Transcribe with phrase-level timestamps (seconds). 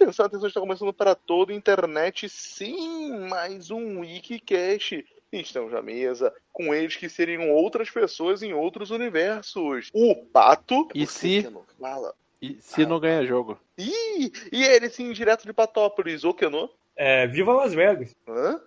[0.00, 5.04] Atenção, atenção, está começando para toda a internet, sim, mais um Wikicast.
[5.30, 9.90] Estamos à mesa com eles que seriam outras pessoas em outros universos.
[9.92, 10.88] O Pato.
[10.94, 11.46] E se-
[11.78, 12.14] fala.
[12.40, 13.60] E se não ganha jogo?
[13.76, 16.70] Ih, e ele sim, direto de Patópolis, o Kenô.
[16.96, 18.16] É, viva Las Vegas.
[18.26, 18.58] Hã?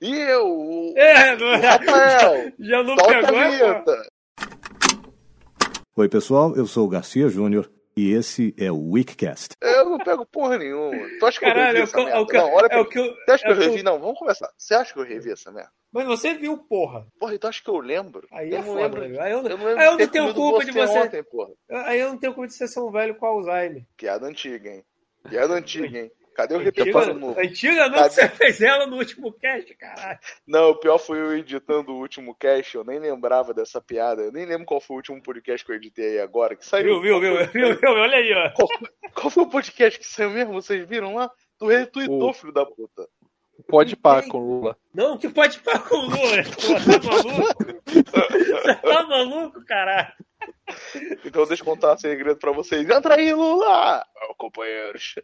[0.00, 2.52] E eu, o É, não o Rafael.
[2.58, 4.08] Já não pegou, a é, vinheta.
[5.94, 9.56] Oi, pessoal, eu sou o Garcia Júnior e esse é o Weekcast.
[9.60, 10.96] Eu não pego porra nenhuma.
[11.18, 12.18] Tu acha que eu Caralho, revi é essa eu- merda?
[12.18, 12.90] é o que- Não, olha é pra o mim.
[12.90, 13.82] que eu- Você acha que é eu revi?
[13.82, 14.50] Não, vamos começar.
[14.56, 15.70] Você acha que eu revi essa merda?
[15.92, 17.06] Mas você viu, porra.
[17.18, 18.26] Porra, então acho que eu lembro.
[18.30, 19.20] Aí eu é não foda, lembro.
[19.22, 20.98] Aí eu, Eu não lembro aí eu não tenho culpa de você.
[20.98, 21.50] ontem, porra.
[21.86, 23.84] Aí eu não tenho culpa de você ser um velho com Alzheimer.
[23.96, 24.84] Piada antiga, hein?
[25.28, 26.10] Piada antiga, hein?
[26.38, 27.40] Cadê o Antiga, repito novo?
[27.40, 28.08] antiga não, Cadê?
[28.10, 30.18] que você fez ela no último cast, caralho.
[30.46, 34.22] Não, o pior foi eu editando o último cast, eu nem lembrava dessa piada.
[34.22, 37.00] Eu nem lembro qual foi o último podcast que eu editei aí agora, que saiu.
[37.00, 38.52] Viu, viu, viu, viu, viu, olha aí, ó.
[39.12, 40.52] Qual foi o podcast que saiu mesmo?
[40.52, 41.28] Vocês viram lá?
[41.58, 43.08] Tu retweetou, O- filho da puta.
[43.66, 44.76] Pode pá com Lula.
[44.94, 47.64] Não, que pode parar com o Lula, pô, tá maluco?
[48.62, 50.12] Você tá maluco, caralho?
[51.24, 52.88] Então deixa eu contar um segredo pra vocês.
[52.88, 54.04] Entra aí, Lula!
[54.30, 55.16] Ô, companheiros.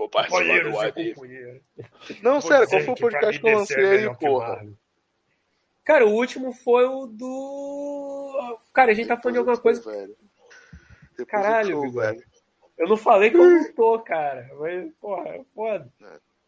[0.00, 2.22] Vou participar Companheiro, do.
[2.22, 4.66] Não, Vou sério, qual foi o podcast que eu lancei é aí, porra?
[5.84, 8.58] Cara, o último foi o do.
[8.72, 9.82] Cara, a gente tá falando de alguma coisa.
[9.82, 10.16] Velho.
[11.28, 11.96] Caralho, Bigode.
[11.96, 12.24] velho.
[12.78, 14.48] Eu não falei que eu não tô, cara.
[14.58, 15.92] Mas, porra, é foda.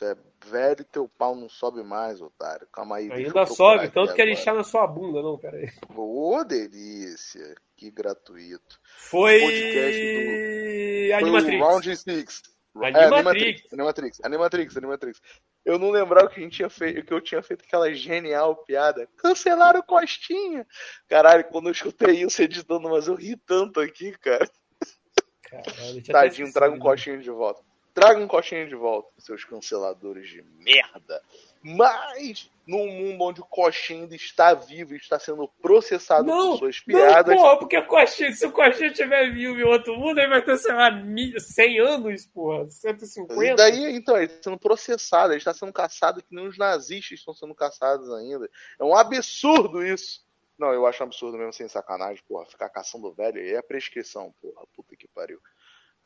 [0.00, 0.16] É
[0.46, 2.66] velho e teu pau não sobe mais, otário.
[2.72, 3.12] Calma aí.
[3.12, 5.70] Ainda sobe, tanto que ele está na sua bunda, não, aí.
[5.94, 7.54] Ô, delícia.
[7.76, 8.80] Que gratuito.
[8.96, 9.40] Foi.
[9.40, 11.60] Podcast Foi Animatrix.
[11.60, 12.51] o Round 6.
[12.74, 13.72] Animatrix.
[13.72, 14.20] Animatrix.
[14.24, 14.76] Animatrix.
[14.76, 15.20] Animatrix.
[15.64, 19.08] Eu não lembrava que a gente tinha feito, que eu tinha feito aquela genial piada.
[19.16, 20.66] Cancelaram o Costinha.
[21.08, 24.48] Caralho, quando eu escutei isso editando, mas eu ri tanto aqui, cara.
[25.42, 26.88] Caralho, Tadinho, traga um disso.
[26.88, 27.62] Costinha de volta.
[27.94, 31.22] Traga um Costinha de volta, seus canceladores de merda.
[31.62, 36.58] Mas, num mundo onde o Coxinha ainda está vivo e está sendo processado Não, por
[36.58, 40.18] suas Não, piadas, porra, porque o Coxinha, se o Coxinha estiver vivo em outro mundo,
[40.18, 43.44] ele vai ter, sei lá, mi- 100 anos, porra, 150.
[43.44, 47.20] E daí, então, ele está sendo processado, ele está sendo caçado que nem os nazistas
[47.20, 48.50] estão sendo caçados ainda.
[48.78, 50.20] É um absurdo isso.
[50.58, 52.46] Não, eu acho um absurdo mesmo, sem sacanagem, porra.
[52.46, 54.66] Ficar caçando velho é prescrição, porra.
[54.74, 55.40] Puta que pariu.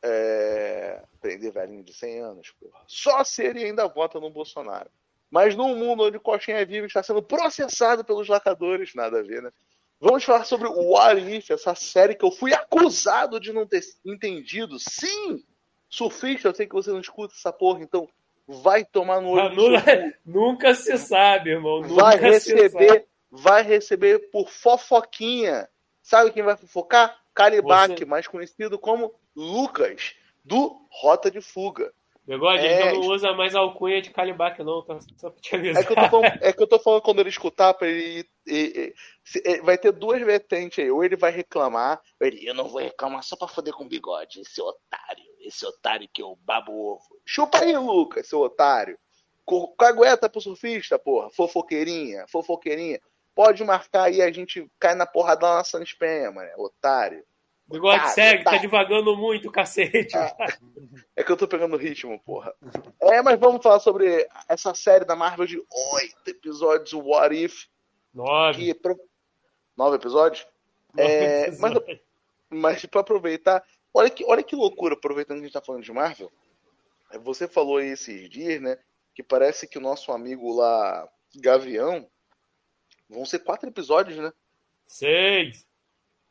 [0.01, 1.03] É...
[1.19, 2.83] Prender velhinho de 100 anos, porra.
[2.87, 4.89] Só se ele ainda vota no Bolsonaro.
[5.29, 9.19] Mas num mundo onde o Coxinha é vivo e está sendo processado pelos lacadores, nada
[9.19, 9.51] a ver, né?
[9.99, 13.81] Vamos falar sobre o What If, essa série que eu fui acusado de não ter
[14.05, 14.77] entendido.
[14.79, 15.43] Sim!
[15.89, 18.07] Surfista, eu sei que você não escuta essa porra, então
[18.47, 21.81] vai tomar no olho nunca, nunca se sabe, irmão.
[21.81, 25.67] Nunca Vai receber, vai receber por fofoquinha.
[26.01, 27.19] Sabe quem vai fofocar?
[27.33, 31.93] Calibac, Você- mais conhecido como Lucas, do Rota de Fuga.
[32.27, 34.99] Bigode, ele É, já não usa mais alcunha de Calibac, não, tá?
[35.15, 35.81] Só pra te avisar.
[35.81, 38.27] É que, eu tô falando, é que eu tô falando quando ele escutar pra ele.
[39.45, 40.91] é, vai ter duas vertentes aí.
[40.91, 43.87] Ou ele vai reclamar, ou ele, eu não vou reclamar só pra foder com o
[43.87, 47.05] bigode, esse otário, esse otário que eu babo ovo.
[47.25, 48.97] Chupa aí, Lucas, seu otário.
[49.79, 51.29] Cagueta pro surfista, porra.
[51.29, 52.99] Fofoqueirinha, fofoqueirinha.
[53.33, 57.23] Pode marcar aí, a gente cai na porrada lá na Sans Penha, mano, otário.
[57.67, 58.51] Bigode, Tá, segue, tá.
[58.51, 60.15] tá devagando muito, cacete.
[61.15, 62.53] É que eu tô pegando ritmo, porra.
[63.01, 67.65] É, mas vamos falar sobre essa série da Marvel de oito episódios, What If.
[68.13, 68.73] Nove.
[68.73, 68.81] que
[69.75, 70.47] nove episódios.
[70.97, 71.73] É, mas,
[72.49, 73.63] mas para aproveitar,
[73.93, 76.31] olha que, olha que loucura, aproveitando que a gente tá falando de Marvel.
[77.11, 78.77] é, Você falou aí esses dias, né?
[79.13, 82.09] Que parece que o nosso amigo lá, Gavião,
[83.09, 84.31] vão ser quatro episódios, né?
[84.85, 85.66] Seis.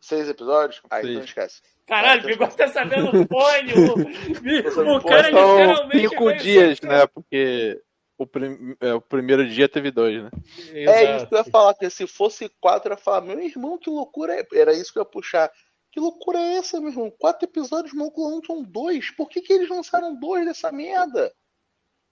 [0.00, 0.80] Seis episódios?
[0.90, 1.10] Ah, Seis.
[1.10, 1.62] então esquece.
[1.86, 3.94] Caralho, o Bigode tá sabendo pônei, o,
[4.96, 6.08] o cara São literalmente...
[6.08, 7.06] cinco dias, né?
[7.06, 7.80] Porque
[8.18, 10.30] o, prim- é, o primeiro dia teve dois, né?
[10.72, 11.26] É isso Exato.
[11.28, 14.34] que eu ia falar, que se fosse quatro, eu ia falar, meu irmão, que loucura
[14.34, 14.46] é.
[14.54, 15.50] Era isso que eu ia puxar.
[15.92, 17.10] Que loucura é essa, meu irmão?
[17.18, 19.10] Quatro episódios, maluco, lançam dois.
[19.10, 21.32] Por que, que eles lançaram dois dessa merda?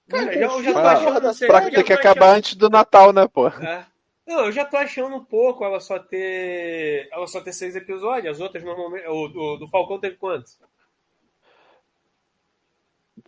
[0.09, 2.71] Cara, Não eu, já da não sei, Pra que já tem que acabar antes do
[2.71, 3.49] Natal, né, pô?
[3.49, 3.87] É.
[4.27, 7.09] Não, eu já tô achando um pouco ela só ter.
[7.13, 8.37] Ela só ter seis episódios.
[8.37, 9.07] As outras normalmente.
[9.07, 10.59] O do, do Falcão teve quantos?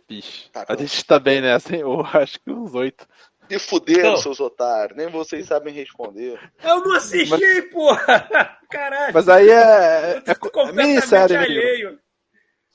[0.09, 1.81] Vixe, Tá, a gente tá bem nessa, hein?
[1.85, 3.07] Eu acho que uns oito.
[3.49, 4.17] Se fuderam, Então.
[4.17, 4.97] seus otários.
[4.97, 6.37] Nem vocês sabem responder.
[6.63, 8.59] Eu não assisti, porra!
[8.69, 9.13] Caralho!
[9.13, 11.51] Mas aí é, é, eu tô é, completamente minissérie, amigo.
[11.51, 11.99] alheio.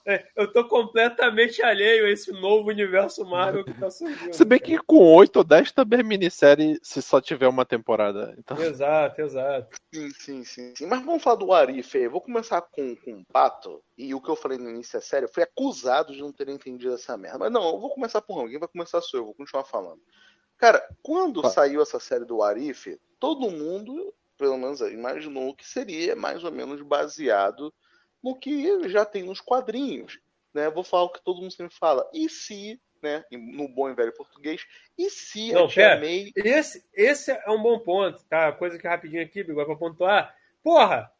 [0.04, 4.32] É, eu tô completamente alheio a esse novo universo Marvel que tá surgindo.
[4.32, 8.34] Se bem que com 8 ou 10 também é minissérie se só tiver uma temporada.
[8.36, 8.60] Então...
[8.60, 9.76] Exato, exato.
[9.94, 10.86] Sim, sim, sim, sim.
[10.86, 12.04] Mas vamos falar do Arif aí.
[12.04, 13.82] Eu vou começar com, com o Pato.
[13.96, 15.26] E o que eu falei no início é sério.
[15.26, 17.38] Eu fui acusado de não ter entendido essa merda.
[17.38, 18.48] Mas não, eu vou começar por.
[18.48, 19.24] Quem vai começar sou eu.
[19.26, 20.00] Vou continuar falando.
[20.58, 21.50] Cara, quando Tá.
[21.50, 26.82] saiu essa série do Arif, todo mundo, pelo menos, imaginou que seria mais ou menos
[26.82, 27.72] baseado
[28.22, 30.20] no que já tem nos quadrinhos.
[30.54, 30.70] Né?
[30.70, 32.08] Vou falar o que todo mundo sempre fala.
[32.12, 34.64] E se, né, no bom e velho português,
[34.96, 36.00] e se Não, a Tia pera.
[36.00, 36.32] May.
[36.36, 38.52] Esse, esse é um bom ponto, tá?
[38.52, 40.36] Coisa que rapidinho aqui, Bigode, pra pontuar.
[40.62, 41.10] Porra,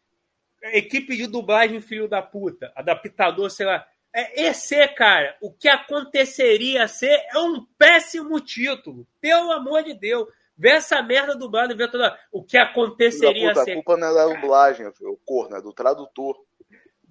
[0.63, 3.87] equipe de dublagem, filho da puta, adaptador, sei lá.
[4.15, 5.37] É EC, cara.
[5.41, 9.07] O que aconteceria ser é um péssimo título.
[9.21, 10.29] Pelo amor de Deus.
[10.57, 12.17] Vê essa merda dublada e vê toda.
[12.31, 13.75] O que aconteceria puta, a ser.
[13.75, 16.39] culpa não é da dublagem, o corno, é do tradutor.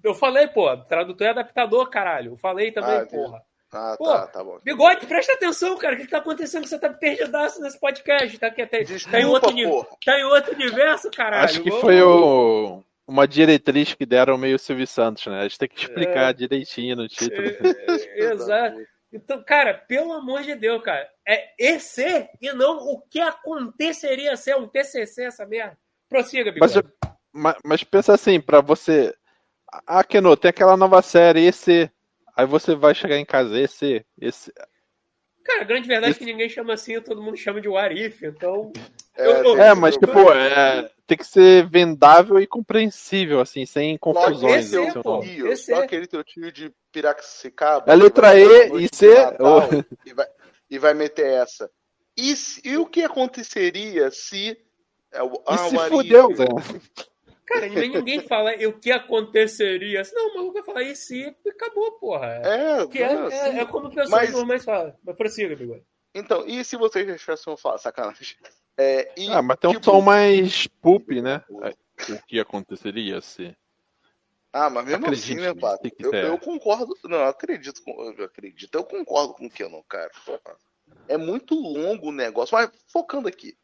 [0.02, 2.32] Eu falei, pô, tradutor é adaptador, caralho.
[2.32, 3.42] Eu falei também, Ah, porra.
[3.74, 4.58] Ah, Pô, tá, tá bom.
[4.62, 5.94] Bigode, presta atenção, cara.
[5.94, 6.66] O que, que tá acontecendo?
[6.66, 8.38] Você tá perdidaço nesse podcast.
[8.38, 9.86] Tá, aqui, tá, tá, em Desculpa, outro, porra.
[10.04, 11.44] tá em outro universo, caralho.
[11.44, 15.38] Acho que Vamos- foi o, uma diretriz que deram meio Silvio Santos, né?
[15.40, 16.32] A gente tem que explicar É.
[16.34, 17.48] direitinho no título.
[17.48, 17.48] É,
[18.20, 18.76] é, Exato.
[19.10, 24.56] Então, cara, pelo amor de Deus, cara, é esse e não o que aconteceria ser
[24.56, 25.78] um TCC essa merda.
[26.10, 26.94] Prossiga, Mas, Bigode.
[27.32, 29.14] mas, mas pensa assim, pra você.
[29.86, 31.90] Ah, Keno, tem aquela nova série, esse.
[32.36, 34.52] Aí você vai chegar em casa, esse, esse.
[35.44, 38.72] Cara, a grande verdade é que ninguém chama assim, todo mundo chama de Warif, então...
[39.16, 40.30] É, Eu- eu- É, esse mas problema.
[40.30, 44.66] tipo, é, tem que ser vendável e compreensível, assim, sem confusões.
[44.66, 45.20] esse é, assim, pô.
[45.20, 45.84] Tio, esse só é.
[45.84, 47.90] aquele teu tio de Piracicaba.
[47.92, 50.26] É letra E e C, Natal ou- E vai,
[50.70, 51.68] e vai meter essa.
[52.16, 52.32] E,
[52.64, 54.56] e o que aconteceria se.
[55.10, 56.44] É o, E ah, se o Arif- fudeu, Zé.
[57.46, 60.02] Cara, ninguém, ninguém fala o que aconteceria.
[60.12, 62.26] Não, o maluco vai falar e se acabou, porra.
[62.44, 64.96] É, Que é, não, é, assim, é como pessoas mas- normais falam.
[65.04, 65.84] Mas prossiga, Bigode.
[66.14, 68.36] Então, e se vocês deixassem eu falar, sacanagem?
[68.76, 71.42] É, e, Ah, mas tem um tipo, som mais poop, né?
[71.48, 73.54] O que aconteceria se.
[74.52, 75.88] Ah, mas mesmo Acredite assim, né, Pato?
[75.88, 76.94] se Eu, eu concordo.
[77.04, 77.82] Não, eu acredito.
[77.82, 78.74] com- Eu acredito.
[78.74, 80.10] Eu concordo com o que eu não, cara.
[81.08, 82.54] É muito longo o negócio.
[82.54, 83.56] Mas focando aqui.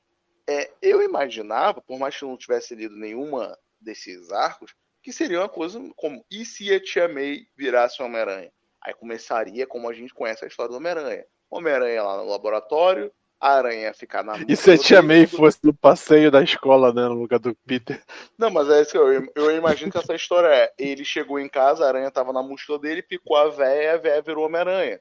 [0.49, 5.41] É, eu imaginava, por mais que eu não tivesse lido nenhuma desses arcos, que seria
[5.41, 8.51] uma coisa como e se a Tia May virasse Homem-Aranha?
[8.85, 11.25] Aí começaria como a gente conhece a história do Homem-Aranha.
[11.51, 15.59] Homem-Aranha lá no laboratório, a aranha ficar na E se a tia May fosse fosse
[15.63, 17.03] no passeio da escola, né?
[17.03, 18.03] No lugar do Peter.
[18.37, 20.73] Não, mas é isso que eu, eu imagino que essa história é.
[20.79, 23.97] Ele chegou em casa, a aranha tava na mochila dele, picou a véia e a
[23.97, 25.01] véia virou Homem-Aranha.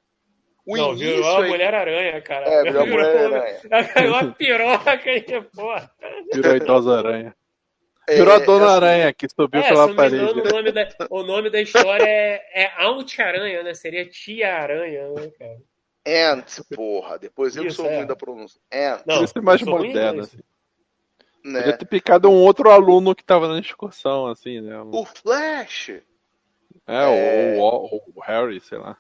[0.65, 2.45] O não, início virou a aí- Mulher-Aranha, cara.
[2.45, 3.59] É, virou a Mulher-Aranha.
[3.71, 5.91] Ela caiu uma piroca e, porra.
[6.33, 7.29] Virou a idosa aranha.
[7.29, 7.46] É,
[8.07, 10.15] Virou a Dona assim, Aranha, que subiu É, se pela eu não me parede.
[10.23, 13.73] engano, o nome da, o nome da história é, é Aunt-Aranha, né?
[13.73, 15.57] Seria Tia-Aranha, né, cara?
[16.33, 17.19] Ant, porra.
[17.19, 17.97] Depois eu Isso, sou é.
[17.97, 18.61] ruim da pronúncia.
[18.73, 20.37] Ant, Não, Podia ser mais moderno, assim.
[21.43, 21.59] né?
[21.59, 24.79] Podia ter picado um outro aluno que tava na excursão, assim, né?
[24.81, 27.57] O Flash, É, É.
[27.59, 27.59] Ou,
[27.91, 28.97] ou o Harry, sei lá.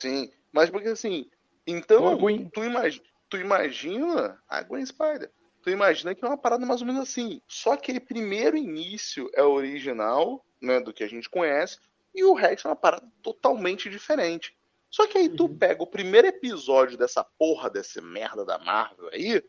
[0.00, 0.32] sim.
[0.50, 1.26] Mas porque assim,
[1.66, 2.48] então, Gwen.
[2.48, 5.30] tu, imagi- tu imagina a Gwen Spider.
[5.62, 7.40] Tu imagina que é uma parada mais ou menos assim.
[7.48, 11.78] Só aquele primeiro início é original, né, do que a gente conhece,
[12.14, 14.56] e o resto é uma parada totalmente diferente.
[14.90, 15.58] Só que aí tu Uhum.
[15.58, 19.42] pega o primeiro episódio dessa porra, dessa merda da Marvel aí,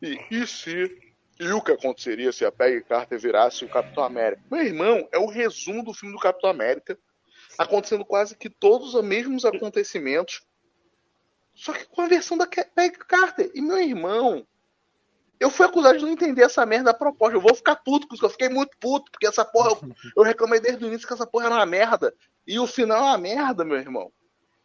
[0.00, 1.14] e, e se.
[1.40, 4.40] E o que aconteceria se a Peggy Carter virasse o Capitão América?
[4.48, 6.96] Meu irmão, é o resumo do filme do Capitão América,
[7.58, 10.42] acontecendo quase que todos os mesmos acontecimentos,
[11.52, 13.50] só que com a versão da Peggy Carter.
[13.52, 14.46] E meu irmão,
[15.38, 17.36] eu fui acusado de não entender essa merda da proposta.
[17.36, 19.78] Eu vou ficar puto com isso, eu fiquei muito puto, porque essa porra, eu,
[20.16, 22.14] eu reclamei desde o início que essa porra era uma merda.
[22.46, 24.12] E o final é uma merda, meu irmão.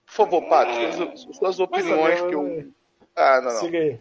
[0.06, 2.74] Por favor, Pato, suas, suas opiniões que eu.
[3.16, 3.60] Ah, não, não.
[3.60, 4.00] Siga aí.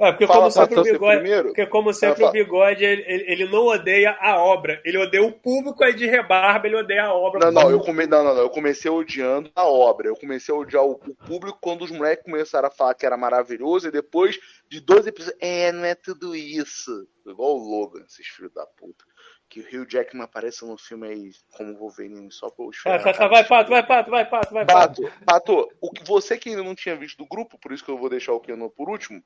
[0.00, 1.18] É, porque Fala, como sempre o bigode.
[1.20, 1.48] primeiro?
[1.48, 4.80] Porque como sempre o bigode, ele, ele- não odeia a obra.
[4.84, 7.40] Ele odeia o público é de rebarba, ele odeia a obra.
[7.50, 8.06] Não, não, eu come...
[8.06, 10.06] não, não, não, eu comecei odiando a obra.
[10.08, 13.16] Eu comecei a odiar o, o público quando os moleques começaram a falar que era
[13.16, 14.38] maravilhoso e depois
[14.68, 15.38] de 12 episódios.
[15.40, 17.08] É, não é tudo isso.
[17.26, 19.04] Igual o Logan, esses filhos da puta.
[19.48, 22.98] Que o Hugh Jackman apareça no filme aí como Wolverine só pra eu chorar.
[22.98, 25.02] vai, vai, vai, Pato, vai, Pato, vai, Pato, vai, Pato.
[25.02, 27.90] Pato, Pato, o que você que ainda não tinha visto do grupo, por isso que
[27.90, 29.22] eu vou deixar o Keno por último,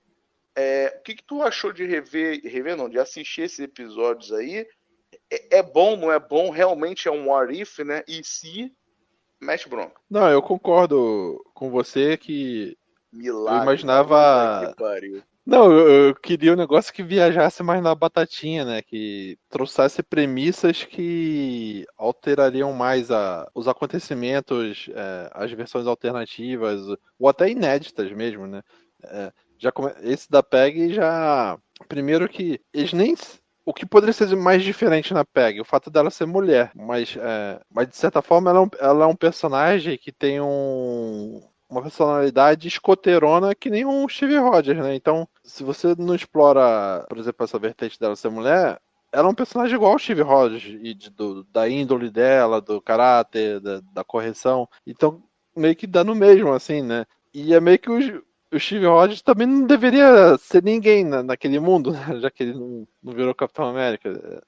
[0.56, 4.66] é, o que, que tu achou de rever, rever não, de assistir esses episódios aí?
[5.30, 6.50] É, é bom, não é bom?
[6.50, 8.02] Realmente é um what if, né?
[8.06, 8.72] E se
[9.40, 10.00] mexe bronca.
[10.08, 12.76] Não, eu concordo com você que
[13.12, 13.58] Milagre.
[13.58, 15.22] Eu imaginava- que pariu.
[15.44, 18.80] Não, eu, eu queria um negócio que viajasse mais na batatinha, né?
[18.80, 26.80] Que trouxesse premissas que alterariam mais a, os acontecimentos, é, as versões alternativas,
[27.18, 28.62] ou até inéditas mesmo, né?
[29.02, 29.32] É,
[29.62, 29.92] já come...
[30.02, 31.56] Esse da PEG já.
[31.88, 33.14] Primeiro que eles nem.
[33.64, 35.60] O que poderia ser mais diferente na PEG?
[35.60, 36.72] O fato dela ser mulher.
[36.74, 37.60] Mas, é...
[37.70, 41.40] mas de certa forma, ela é, um, ela é um personagem que tem um,
[41.70, 44.96] uma personalidade escoteirona que nem um Steve Rogers, né?
[44.96, 48.80] Então, se você não explora, por exemplo, essa vertente dela ser mulher,
[49.12, 52.80] ela é um personagem igual ao Steve Rogers, e de, do, da índole dela, do
[52.80, 54.68] caráter, da, da, correção.
[54.86, 55.22] Então,
[55.54, 57.04] meio que dá no mesmo, assim, né?
[57.32, 61.58] E é meio que o, o Steve Rogers também não deveria ser ninguém na, naquele
[61.58, 61.98] mundo, né?
[62.20, 64.42] já que ele não, não virou Capitão América.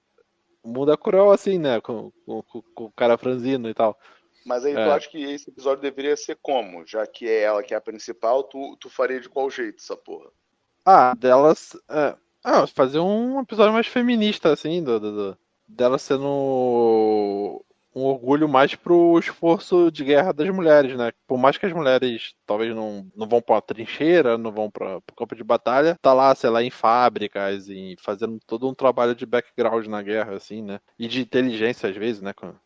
[0.63, 1.81] O mundo é cruel assim, né?
[1.81, 3.99] Com, com, com o cara franzino e tal.
[4.45, 4.85] Mas aí é.
[4.85, 6.87] tu acha que esse episódio deveria ser como?
[6.87, 9.97] Já que é ela que é a principal, tu, tu faria de qual jeito essa
[9.97, 10.31] porra?
[10.85, 11.75] Ah, delas.
[11.89, 18.49] É, ah, fazer um episódio mais feminista, assim, do, do, do, dela sendo um orgulho
[18.49, 21.13] mais pro esforço de guerra das mulheres, né?
[21.27, 25.15] Por mais que as mulheres talvez não, não vão pra trincheira, não vão para o
[25.17, 29.25] campo de batalha, tá lá, sei lá, em fábricas e fazendo todo um trabalho de
[29.25, 30.81] background na guerra, assim, né?
[30.99, 32.33] E de inteligência, às vezes, né?
[32.35, 32.59] como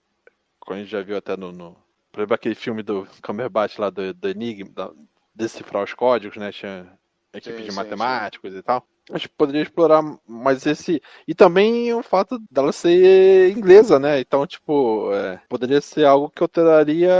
[0.71, 1.53] a gente já viu até no.
[1.53, 1.77] no
[2.11, 4.91] por exemplo, aquele filme do Cumberbatch lá do, do Enigma, da,
[5.35, 6.51] decifrar os códigos, né?
[6.51, 6.99] Tinha
[7.33, 8.59] equipe sim, de sim, matemáticos sim.
[8.59, 8.87] e tal.
[9.11, 11.01] Acho que poderia explorar mais esse.
[11.27, 14.21] E também o fato dela ser inglesa, né?
[14.21, 17.13] Então, tipo, é, poderia ser algo que alteraria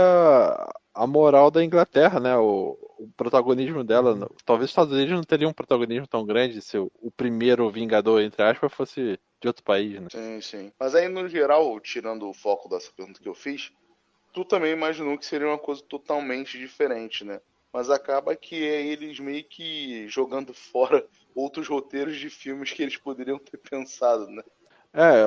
[0.93, 2.37] a moral da Inglaterra, né?
[2.37, 4.29] O, o protagonismo dela.
[4.45, 8.21] Talvez os Estados Unidos não teriam um protagonismo tão grande se o, o primeiro Vingador,
[8.21, 10.07] entre aspas, fosse de outro país, né?
[10.11, 10.71] Sim, sim.
[10.79, 13.71] Mas aí, no geral, tirando o foco dessa pergunta que eu fiz,
[14.33, 17.39] tu também imaginou que seria uma coisa totalmente diferente, né?
[17.71, 21.05] Mas acaba que é eles meio que jogando fora
[21.39, 24.43] outros roteiros de filmes que eles poderiam ter pensado, né?
[24.93, 25.23] É,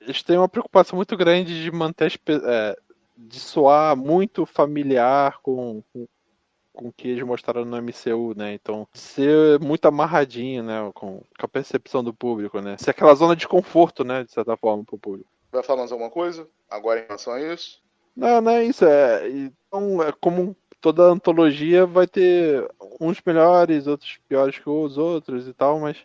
[0.00, 2.76] eles têm uma preocupação muito grande de manter é,
[3.16, 6.08] de soar muito familiar com, com,
[6.72, 8.54] com o que eles mostraram no MCU, né?
[8.54, 10.90] Então, ser muito amarradinho, né?
[10.94, 12.76] Com, com, a percepção do público, né?
[12.78, 14.24] Ser aquela zona de conforto, né?
[14.24, 15.30] De certa forma, pro público.
[15.50, 17.80] Vai falar mais alguma coisa agora em relação a isso?
[18.16, 18.84] Não, não é isso.
[18.84, 22.68] É, então, é como toda antologia vai ter
[23.00, 25.96] uns melhores, outros piores que os outros e tal, mas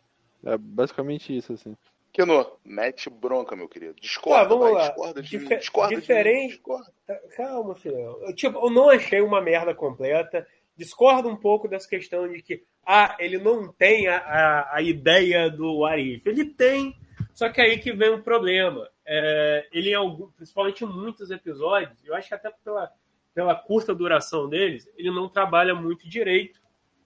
[0.45, 1.75] é basicamente isso, assim.
[2.13, 3.95] Keno, mete bronca, meu querido.
[3.99, 4.87] Discorda, ah, vamos vai, lá.
[4.87, 6.35] discorda de Difer mim, discorda diferente...
[6.35, 6.93] de mim, discorda.
[7.35, 8.17] Calma, filhão.
[8.21, 12.63] Eu, tipo, eu não achei uma merda completa discordo um pouco dessa questão de que
[12.85, 16.25] ah, ele não tem a, a, a ideia do Arif.
[16.29, 16.95] Ele tem,
[17.33, 18.87] só que aí que vem um problema.
[19.05, 22.91] É, ele, em algum, principalmente em muitos episódios, eu acho que até pela,
[23.37, 26.59] pela curta duração deles, ele não trabalha muito direito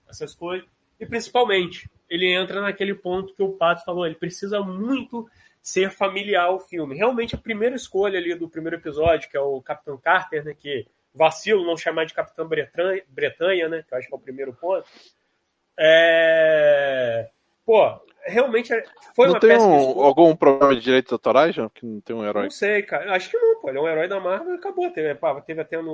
[0.08, 0.66] essas coisas.
[0.98, 5.28] E principalmente, ele entra naquele ponto que o Pato falou, ele precisa muito
[5.60, 6.96] ser familiar ao filme.
[6.96, 10.86] Realmente, a primeira escolha ali do primeiro episódio, que é o Capitão Carter, né, que
[11.14, 13.84] vacilo não chamar de Capitão Bretanha, Bretanha né?
[13.86, 14.88] Que eu acho que é o primeiro ponto.
[15.78, 17.28] É...
[17.62, 21.68] Pô, realmente é, foi não uma tem um, algum problema de direitos autorais, já?
[21.70, 22.44] Que não tem um herói?
[22.44, 23.14] Não sei, cara.
[23.14, 23.68] Acho que não, pô.
[23.68, 24.90] Ele é um herói da Marvel e acabou.
[24.90, 25.84] Teve, pá, teve até no,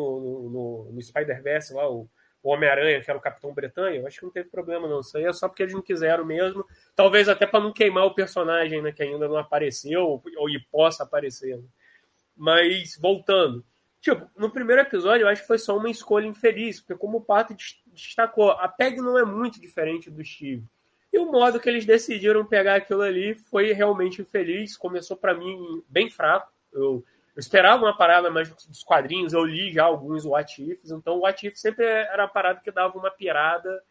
[0.50, 2.08] no, no Spider-Verse lá o,
[2.42, 4.06] o Homem-Aranha, que era o Capitão Bretanha.
[4.06, 5.00] Acho que não teve problema, não.
[5.00, 6.64] Isso aí é só porque eles não quiseram mesmo.
[6.94, 8.92] Talvez até para não queimar o personagem, né?
[8.92, 11.56] Que ainda não apareceu ou, ou possa aparecer.
[11.56, 11.64] Né?
[12.36, 13.64] Mas, voltando.
[14.00, 17.24] Tipo, no primeiro episódio eu acho que foi só uma escolha infeliz, porque como o
[17.24, 17.54] Pato
[17.86, 20.64] destacou, a PEG não é muito diferente do Steve.
[21.18, 24.76] E o modo que eles decidiram pegar aquilo ali foi realmente infeliz.
[24.76, 26.52] Começou para mim bem fraco.
[26.72, 31.16] Eu, eu, esperava uma parada mais dos quadrinhos, eu li já alguns What Ifs, então
[31.16, 33.82] o What If sempre era a parada que dava uma pirada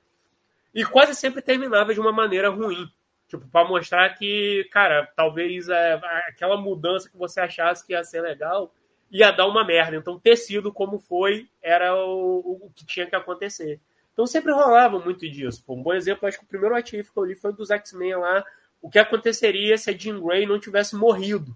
[0.73, 2.89] e quase sempre terminava de uma maneira ruim.
[3.27, 8.21] Tipo, para mostrar que, cara, talvez é, aquela mudança que você achasse que ia ser
[8.21, 8.73] legal
[9.11, 9.97] ia dar uma merda.
[9.97, 13.81] Então, ter sido como foi era o, o que tinha que acontecer.
[14.17, 15.63] Então, sempre rolava muito disso.
[15.63, 18.15] Pô, um bom exemplo, acho que o primeiro ativo que eu li foi dos X-Men
[18.15, 18.43] lá.
[18.81, 21.55] O que aconteceria se a Jean Grey não tivesse morrido?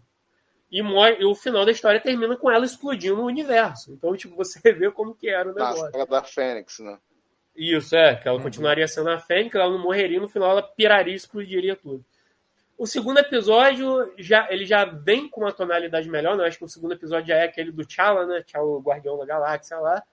[0.71, 3.91] E, e, o final da história termina com ela explodindo o universo.
[3.91, 5.91] Então, tipo, você vê como que era o negócio.
[5.91, 6.99] Da, da Fênix, né?
[7.55, 8.13] Isso, é.
[8.13, 8.43] Que ela uhum.
[8.43, 12.05] continuaria sendo a Fênix, ela não morreria, no final ela piraria e explodiria tudo.
[12.77, 16.45] O segundo episódio, já, ele já vem com uma tonalidade melhor, né?
[16.45, 18.43] Acho que o segundo episódio já é aquele do T'Challa, né?
[18.43, 20.03] T'Challa, o Guardião da Galáxia lá.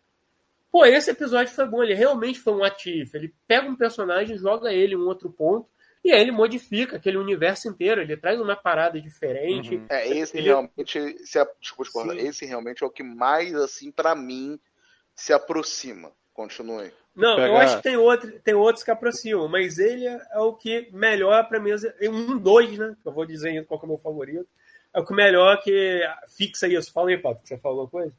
[0.79, 3.17] Pô, esse episódio foi bom, ele realmente foi um ativo.
[3.17, 5.69] Ele pega um personagem, joga ele em um outro ponto,
[6.05, 9.75] e aí ele modifica aquele universo inteiro, ele traz uma parada diferente.
[9.75, 9.87] Uhum.
[9.89, 10.47] É, esse ele...
[10.47, 14.57] realmente, se a, desculpa, esse realmente é o que mais, assim, para mim,
[15.17, 16.13] se aproxima.
[16.33, 16.93] Continue.
[17.13, 20.53] Não, Pegar- eu acho que tem, outro, tem outros que aproximam, mas ele é o
[20.53, 21.73] que melhor pra mim.
[21.73, 22.95] é Um, dois, né?
[23.03, 24.47] Que eu vou dizer qual que é o meu favorito.
[24.95, 26.03] É o que melhor que
[26.37, 26.93] fixa isso.
[26.93, 28.15] Fala aí, Pato, que você falou coisa?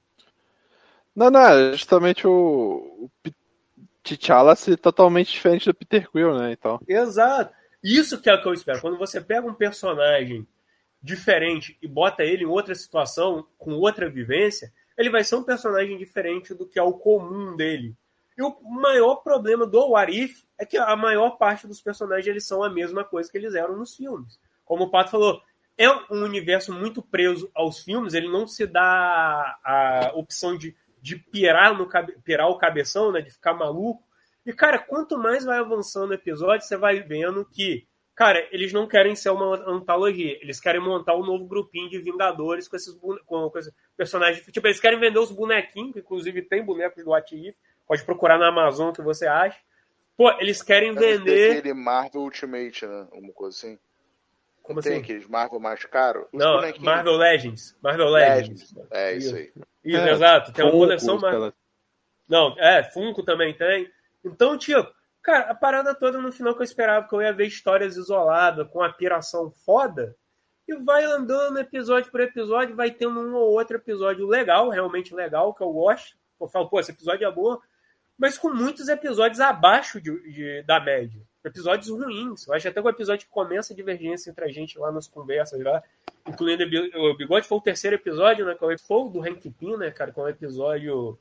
[1.20, 3.32] Não, não, é justamente o, o
[4.02, 6.54] T'Challa ser totalmente diferente do Peter Quill, né?
[6.54, 6.80] Então.
[6.88, 7.54] Exato.
[7.84, 8.80] Isso que é o que eu espero.
[8.80, 10.48] Quando você pega um personagem
[11.04, 15.98] diferente e bota ele em outra situação, com outra vivência, ele vai ser um personagem
[15.98, 17.94] diferente do que é o comum dele.
[18.38, 22.64] E o maior problema do Warif é que a maior parte dos personagens eles são
[22.64, 24.40] a mesma coisa que eles eram nos filmes.
[24.64, 25.42] Como o Pato falou,
[25.78, 30.74] é um universo muito preso aos filmes, ele não se dá a opção de,
[31.10, 31.89] de pirar, no,
[32.24, 34.04] pirar o cabeção, né, de ficar maluco.
[34.46, 38.88] E, cara, quanto mais vai avançando o episódio, você vai vendo que, cara, eles não
[38.88, 40.38] querem ser uma antologia.
[40.42, 44.46] Eles querem montar um novo grupinho de Vingadores com esses, com, com esses personagens.
[44.46, 47.56] Tipo, eles querem vender os bonequinhos, que inclusive tem bonecos do What If.
[47.88, 49.60] Pode procurar na Amazon que você acha.
[50.16, 51.74] Pô, eles querem Deve vender.
[51.74, 53.08] Marvel Ultimate, né?
[53.13, 53.80] Uma coisa assim.
[54.70, 55.02] Como Tem assim?
[55.02, 56.26] aqueles Marvel mais caros?
[56.32, 56.86] Os Não, bonequinhos.
[56.86, 57.78] Marvel Legends.
[57.82, 58.72] Marvel Legends.
[58.74, 58.92] Legends.
[58.92, 59.52] É, isso aí.
[59.84, 60.54] Isso, É, exato.
[60.54, 61.30] Tem uma Funko, coleção Marvel.
[61.46, 61.54] aquela-
[62.28, 63.90] Não, é, Funko também tem.
[64.24, 64.88] Então, tipo,
[65.24, 68.68] cara, a parada toda no final que eu esperava, que eu ia ver histórias isoladas,
[68.70, 70.16] com a piração foda,
[70.68, 75.52] e vai andando episódio por episódio, vai tendo um ou outro episódio legal, realmente legal,
[75.52, 76.16] que eu gosto.
[76.40, 77.58] Eu falo, pô, esse episódio é bom,
[78.16, 81.20] mas com muitos episódios abaixo de, de- da média.
[81.50, 82.48] Episódios ruins.
[82.48, 85.08] Eu acho até que o episódio que começa a divergência entre a gente lá nas
[85.08, 85.84] conversas lá,
[86.27, 88.53] incluindo o Bi- o Bigode, foi o terceiro episódio, né?
[88.56, 90.12] Que foi o do Hank Pym, né, cara?
[90.12, 91.18] Que é um episódio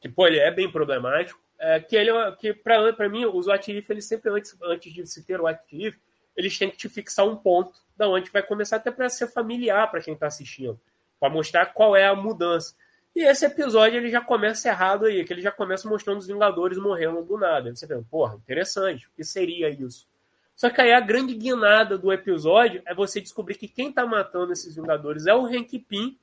[0.00, 1.40] que, pô, ele é bem problemático.
[1.58, 5.06] É, que ele é- que pra mim, os What If, eles sempre, antes, antes de
[5.06, 5.96] se ter o What If,
[6.36, 9.88] eles têm que te fixar um ponto da onde vai começar, até para ser familiar
[9.90, 10.78] para quem tá assistindo,
[11.20, 12.74] para mostrar qual é a mudança.
[13.14, 16.78] E esse episódio ele já começa errado aí, que ele já começa mostrando os Vingadores
[16.78, 17.74] morrendo do nada.
[17.74, 20.08] Você pensa, porra, interessante, o que seria isso?
[20.56, 24.52] Só que aí a grande guinada do episódio é você descobrir que quem tá matando
[24.52, 26.18] esses Vingadores é o Hank Pym,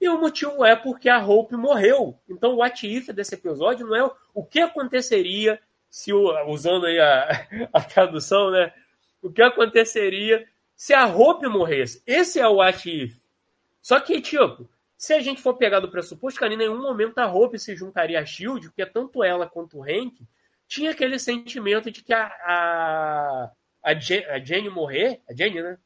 [0.00, 2.16] e o motivo é porque a Hope morreu.
[2.28, 6.86] Então o what if desse episódio não é o- o que aconteceria se o, usando
[6.86, 8.72] aí a, a tradução, né?
[9.20, 12.00] O que aconteceria se a Hope morresse?
[12.06, 13.16] Esse é o what if.
[13.82, 14.68] Só que, tipo,
[14.98, 18.18] se a gente for pegar do pressuposto, cara, em nenhum momento a Hope se juntaria
[18.18, 20.26] a Shield, porque tanto ela quanto o Hank
[20.66, 23.50] tinha aquele sentimento de que a, a,
[23.82, 25.78] a, Jen- a Jenny morrer, a Jenny, né?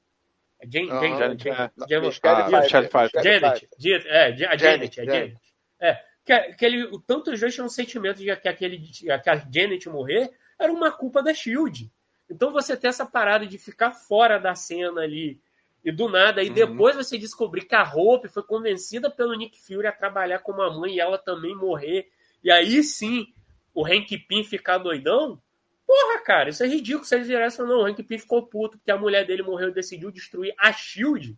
[0.60, 1.00] A Jenny, Aham.
[1.00, 1.70] Jenny, Janet, Jenny.
[1.88, 3.18] Jenny- Michelle Ah, Pfeiffer, Michelle Pfeiffer.
[3.18, 5.38] Michelle Janet, é, a Janet, a Janet.
[5.78, 9.36] É, que, que ele, tanto os dois tinham um sentimento de que, aquele, que a
[9.52, 11.90] Janet morrer era uma culpa da SHIELD.
[12.30, 15.38] Então você ter essa parada de ficar fora da cena ali
[15.84, 16.54] e do nada, e Uhum.
[16.54, 20.70] depois você descobrir que a Hope foi convencida pelo Nick Fury a trabalhar como a
[20.70, 22.08] mãe e ela também morrer.
[22.42, 23.26] E aí sim,
[23.74, 25.40] o Hank Pym ficar doidão.
[25.86, 27.80] Porra, cara, isso é ridículo se eles virassem não.
[27.80, 31.36] O Hank Pym ficou puto porque a mulher dele morreu e decidiu destruir a SHIELD.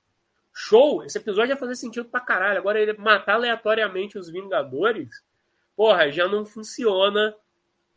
[0.53, 1.03] Show!
[1.05, 2.59] Esse episódio ia fazer sentido pra caralho.
[2.59, 5.25] Agora ele matar aleatoriamente os Vingadores,
[5.75, 7.35] porra, já não funciona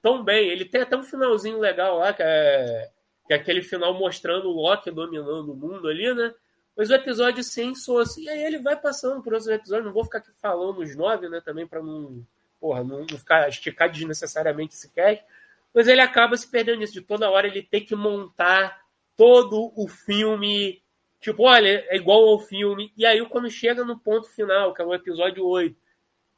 [0.02, 0.50] tão bem.
[0.50, 2.90] Ele tem até um finalzinho legal lá, que é,
[3.28, 6.34] que é aquele final mostrando o Loki dominando o mundo ali, né?
[6.78, 8.20] Mas o episódio sem soço.
[8.22, 9.86] E aí ele vai passando por outros episódios.
[9.86, 11.42] Não vou ficar aqui falando os nove, né?
[11.42, 12.26] Também pra não,
[12.60, 15.26] porra, não, não ficar esticar desnecessariamente esse cast.
[15.74, 16.94] Mas ele acaba se perdendo nisso.
[16.94, 18.80] De toda hora ele tem que montar
[19.18, 20.82] todo o filme.
[21.20, 22.94] Tipo, olha, é igual ao filme.
[22.96, 25.76] E aí, quando chega no ponto final, que é o episódio 8,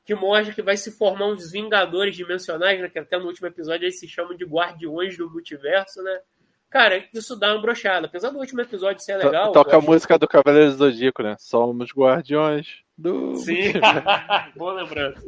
[0.06, 2.89] que mostra que vai se formar uns Vingadores dimensionais, né?
[2.89, 6.21] Que até no último episódio eles se chamam de Guardiões do Multiverso, né?
[6.69, 8.05] Cara, isso dá uma brochada.
[8.05, 9.51] Apesar do último episódio ser legal.
[9.51, 11.36] Toca a música do Cavaleiro do Zodíaco, né?
[11.39, 13.36] Somos guardiões do.
[13.38, 13.73] Sim,
[14.55, 15.25] boa lembrança.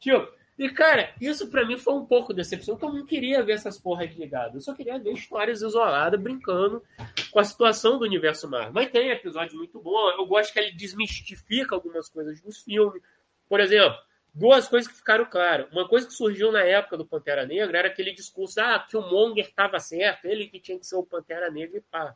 [0.00, 0.26] Tio,
[0.58, 4.12] e cara, isso pra mim foi um pouco decepção, eu não queria ver essas porras
[4.16, 4.54] ligadas.
[4.54, 6.82] Eu só queria ver histórias isoladas, brincando
[7.30, 8.72] com a situação do universo Marvel.
[8.72, 10.18] Mas tem episódios muito bons.
[10.18, 13.00] Eu gosto que ele desmistifica algumas coisas dos filmes.
[13.48, 13.96] Por exemplo,
[14.38, 15.70] duas coisas que ficaram claras.
[15.72, 19.02] Uma coisa que surgiu na época do Pantera Negra era aquele discurso ah, que o
[19.02, 22.14] Monger estava certo, ele que tinha que ser o Pantera Negra e pá.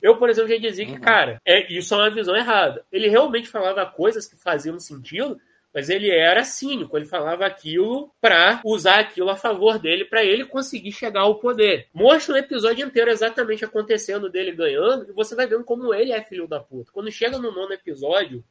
[0.00, 2.84] Eu, por exemplo, já dizia que, cara, é, isso é uma visão errada.
[2.92, 5.40] Ele realmente falava coisas que faziam sentido,
[5.72, 6.96] mas ele era cínico.
[6.96, 11.88] Ele falava aquilo pra usar aquilo a favor dele, pra ele conseguir chegar ao poder.
[11.94, 16.22] Mostra o episódio inteiro exatamente acontecendo dele ganhando, e você vai vendo como ele é
[16.22, 16.92] filho da puta.
[16.92, 18.44] Quando chega no nono episódio,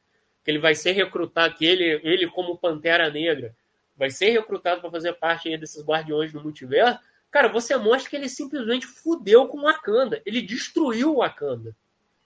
[0.44, 3.56] que ele vai ser recrutado, que ele, ele como Pantera Negra,
[3.96, 8.28] vai ser recrutado para fazer parte desses Guardiões do Multiverso, cara, você mostra que ele
[8.28, 10.20] simplesmente fudeu com o Wakanda.
[10.26, 11.74] Ele destruiu o Wakanda.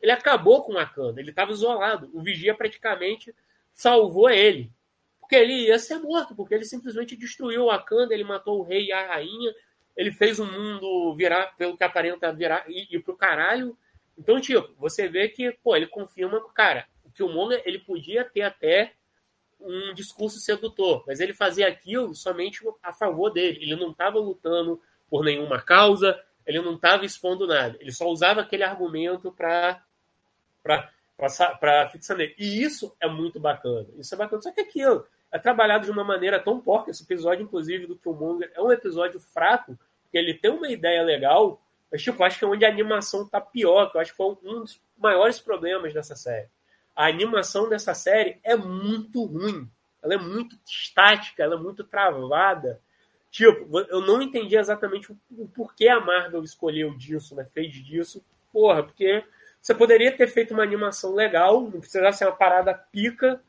[0.01, 1.21] Ele acabou com o Wakanda.
[1.21, 2.11] Ele estava isolado.
[2.13, 3.35] O Vigia praticamente
[3.73, 4.73] salvou ele.
[5.21, 8.87] Porque ele ia ser morto, porque ele simplesmente destruiu o Wakanda, ele matou o rei
[8.87, 9.55] e a rainha,
[9.97, 13.77] ele fez o mundo virar, pelo que aparenta virar, ir, ir pro caralho.
[14.17, 16.87] Então, tipo, você vê que, pô, ele confirma cara,
[17.19, 18.95] Killmonger, ele podia ter até
[19.61, 23.59] um discurso sedutor, mas ele fazia aquilo somente a favor dele.
[23.61, 27.77] Ele não estava lutando por nenhuma causa, ele não estava expondo nada.
[27.81, 29.83] Ele só usava aquele argumento para
[31.91, 32.35] fixar nele.
[32.39, 33.87] E isso é muito bacana.
[33.99, 34.41] Isso é bacana.
[34.41, 36.91] Só que aquilo é trabalhado de uma maneira tão porca.
[36.91, 41.61] Esse episódio, inclusive, do Killmonger é um episódio fraco, porque ele tem uma ideia legal,
[41.91, 44.37] mas, tipo, acho que é onde a animação tá pior, que eu acho que foi
[44.45, 46.49] um dos maiores problemas dessa série.
[46.99, 49.71] A animação dessa série é muito ruim.
[50.03, 52.81] Ela é muito estática, ela é muito travada.
[53.31, 57.45] Tipo, eu não entendi exatamente o porquê a Marvel escolheu disso, né?
[57.55, 58.21] Fez disso.
[58.53, 59.23] Porra, porque
[59.63, 63.41] você poderia ter feito uma animação legal, não precisava ser uma parada pica,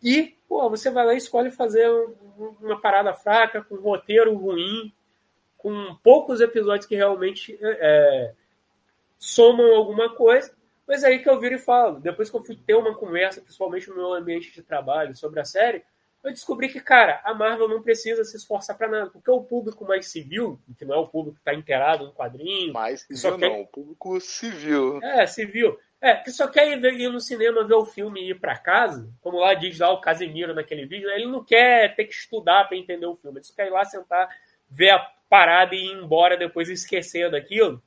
[0.00, 1.90] e, pô, você vai lá e escolhe fazer
[2.60, 4.92] uma parada fraca, com um roteiro ruim,
[5.58, 8.32] com poucos episódios que realmente é,
[9.18, 10.54] somam alguma coisa.
[10.90, 13.40] Mas é aí que eu viro e falo, depois que eu fui ter uma conversa,
[13.40, 15.84] principalmente no meu ambiente de trabalho, sobre a série,
[16.20, 19.84] eu descobri que, cara, a Marvel não precisa se esforçar para nada, porque o público
[19.84, 22.72] mais civil, que não é o público que está inteirado no quadrinho.
[22.72, 23.50] Mais civil quer...
[23.50, 25.00] não, o público civil.
[25.00, 25.78] É, civil.
[26.00, 29.08] É, que só quer ir, ir no cinema ver o filme e ir para casa,
[29.20, 31.14] como lá diz lá o Casemiro naquele vídeo, né?
[31.14, 33.84] ele não quer ter que estudar para entender o filme, ele só quer ir lá
[33.84, 34.28] sentar,
[34.68, 34.98] ver a
[35.28, 37.80] parada e ir embora depois esquecer daquilo.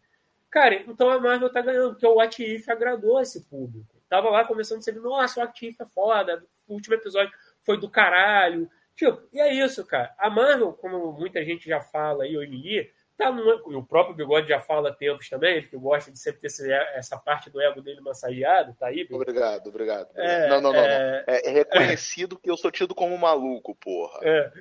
[0.54, 3.88] Cara, então a Marvel tá ganhando, porque o What If agradou esse público.
[4.08, 7.80] Tava lá começando a ser, nossa, o What If é foda, o último episódio foi
[7.80, 8.70] do caralho.
[8.96, 10.14] Tipo, e é isso, cara.
[10.16, 12.88] A Marvel, como muita gente já fala aí hoje em dia,
[13.18, 16.42] tá numa, o próprio Bigode já fala há tempos também, ele que gosta de sempre
[16.42, 19.06] ter essa parte do ego dele massageado, tá aí?
[19.06, 19.24] Bigode?
[19.24, 20.10] Obrigado, obrigado.
[20.14, 21.24] É, não, não, não, é...
[21.26, 21.34] não.
[21.34, 24.20] É, reconhecido que eu sou tido como maluco, porra.
[24.22, 24.52] É.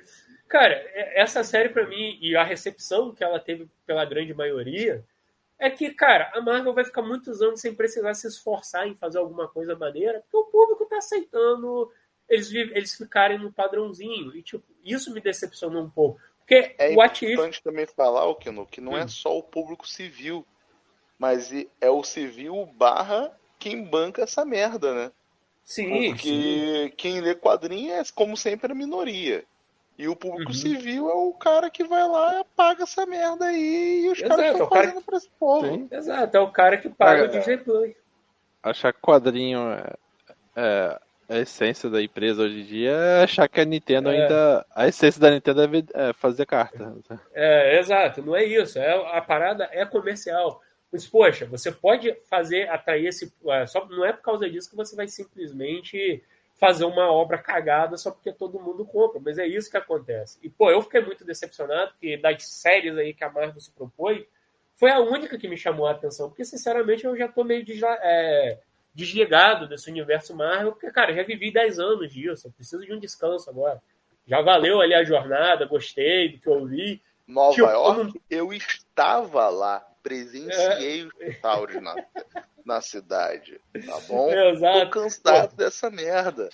[0.47, 5.05] Cara, é, essa série para mim e a recepção que ela teve pela grande maioria
[5.63, 9.19] é que, cara, a Marvel vai ficar muitos anos sem precisar se esforçar em fazer
[9.19, 11.89] alguma coisa maneira, porque o público tá aceitando
[12.29, 14.35] eles, eles ficarem no padrãozinho.
[14.35, 16.19] E, tipo, isso me decepcionou um pouco.
[16.39, 17.63] Porque é importante if...
[17.63, 19.05] também falar, o Kino, que não é hum.
[19.05, 20.45] é só o público civil,
[21.17, 21.49] mas
[21.79, 25.11] é o civil barra quem banca essa merda, né?
[25.63, 26.09] Sim.
[26.09, 26.93] Porque sim.
[26.97, 29.45] quem lê quadrinho é, como sempre, a minoria.
[29.97, 30.57] E o público uhum.
[30.57, 34.35] civil é o cara que vai lá e paga essa merda aí e os Exato,
[34.35, 35.05] caras estão é fazendo cara...
[35.05, 35.67] pra esse povo.
[35.67, 35.87] Sim.
[35.91, 37.93] Exato, é o cara que paga é, o DJ Plus.
[38.63, 39.93] Achar que quadrinho é,
[40.55, 44.21] é a essência da empresa hoje em dia é achar que a Nintendo é.
[44.21, 44.65] ainda.
[44.75, 45.61] A essência da Nintendo
[45.93, 46.93] é fazer carta.
[47.33, 48.77] É, exato, não é isso.
[48.79, 50.61] É, a parada é comercial.
[50.91, 53.33] Mas, poxa, você pode fazer, atrair esse.
[53.47, 56.23] É, só, não é por causa disso que você vai simplesmente
[56.63, 59.19] fazer uma obra cagada só porque todo mundo compra.
[59.21, 60.39] Mas é isso que acontece.
[60.41, 64.25] E, pô, eu fiquei muito decepcionado, porque das séries aí que a Marvel se propõe,
[64.75, 66.29] foi a única que me chamou a atenção.
[66.29, 67.65] Porque, sinceramente, eu já tô meio
[68.01, 68.59] é,
[68.95, 72.99] desligado desse universo Marvel, porque, cara, já vivi 10 anos disso, eu preciso de um
[72.99, 73.81] descanso agora.
[74.25, 77.01] Já valeu ali a jornada, gostei do que eu vi.
[77.27, 78.13] Nova tipo, York, eu, não...
[78.29, 81.03] eu, estava lá, presenciei é...
[81.03, 81.95] os dinossauros na,
[82.65, 84.31] na cidade, tá bom?
[84.31, 84.85] Exato.
[84.85, 86.49] Tô cansado dessa merda.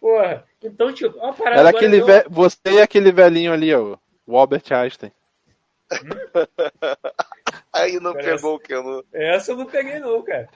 [0.00, 2.06] Porra, então, tipo, uma parada Era aquele não...
[2.06, 2.24] ve...
[2.28, 5.12] Você e aquele velhinho ali, ó, o Albert Einstein.
[7.72, 8.48] Aí não pegou essa...
[8.48, 9.04] o que eu não.
[9.12, 10.48] Essa eu não peguei, não, cara.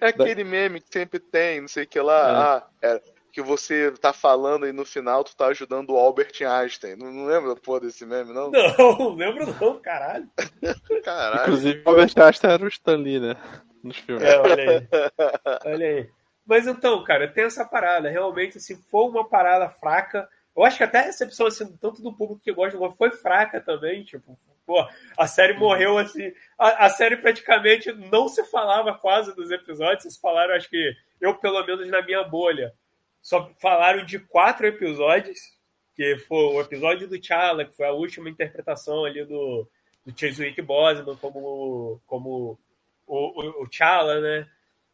[0.00, 2.66] É aquele meme que sempre tem, não sei o que lá.
[2.82, 2.88] É.
[2.88, 3.02] Ah, é,
[3.38, 6.96] que você tá falando e no final tu tá ajudando o Albert Einstein.
[6.96, 8.50] Não, não lembra porra desse meme, não?
[8.50, 10.28] Não, lembro não, caralho.
[11.04, 11.42] caralho.
[11.42, 13.36] Inclusive o Albert Einstein era o Stan Lee, né?
[13.84, 14.24] Nos filmes.
[14.24, 14.88] É, olha aí.
[15.64, 16.10] Olha aí.
[16.44, 18.10] Mas então, cara, tem essa parada.
[18.10, 22.12] Realmente, se for uma parada fraca, eu acho que até a recepção, assim, tanto do
[22.12, 24.02] público que gosta, foi fraca também.
[24.02, 26.32] Tipo, Pô, a série morreu assim.
[26.58, 30.02] A, a, série praticamente não se falava quase dos episódios.
[30.02, 32.74] Vocês falaram, acho que eu, pelo menos na minha bolha,
[33.22, 35.38] só falaram de quatro episódios,
[35.94, 39.68] que foi o episódio do T'Challa, que foi a última interpretação ali do,
[40.04, 42.58] do Chadwick Boseman como, como
[43.06, 44.48] o, o, o T'Challa, né?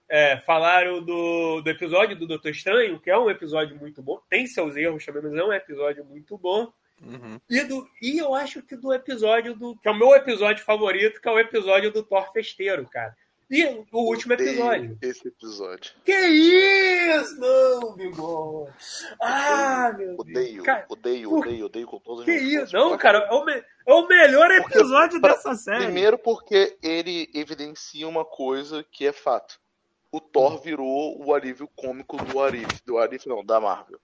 [0.09, 4.21] É, falaram do, do episódio do Doutor Estranho, que é um episódio muito bom.
[4.29, 6.73] Tem seus erros também, mas é um episódio muito bom.
[7.03, 7.41] Uhum.
[7.51, 9.77] E, do, e eu acho que do episódio do.
[9.77, 13.17] Que é o meu episódio favorito, que é o episódio do Thor Festeiro, cara.
[13.51, 14.99] E o último episódio.
[15.03, 15.95] Esse episódio.
[16.05, 17.39] Que isso?
[17.39, 18.73] Não, bigode.
[19.21, 20.67] Ah, meu odeio, Deus.
[20.67, 21.47] Cara, odeio, por...
[21.47, 22.75] odeio, odeio com todos os Que isso?
[22.75, 23.53] Não, cara, é o, me...
[23.53, 25.85] é o melhor episódio porque, dessa série.
[25.85, 29.61] Primeiro porque ele evidencia uma coisa que é fato.
[30.15, 33.99] o Thor virou o alívio cômico do Arif, do Arif não, da Marvel.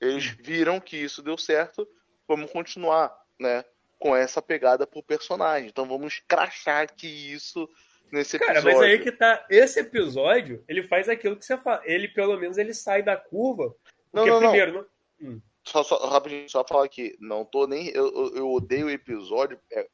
[0.00, 1.86] Eles viram que isso deu certo,
[2.26, 3.64] vamos continuar, né,
[3.98, 5.68] com essa pegada pro personagem.
[5.68, 7.68] Então vamos crachar aqui isso
[8.12, 8.78] nesse Cara, episódio.
[8.78, 9.44] mas aí que tá.
[9.50, 11.80] Esse episódio, ele faz aquilo que você fala.
[11.84, 13.74] Ele, pelo menos, ele sai da curva.
[14.12, 14.50] Não, Porque, não, não.
[14.50, 14.86] primeiro, não-
[15.30, 15.40] Hum.
[15.64, 17.88] Só, só, rapidinho, só falar aqui, não tô nem.
[17.88, 19.58] Eu, eu, odeio o episódio.
[19.72, 19.86] É,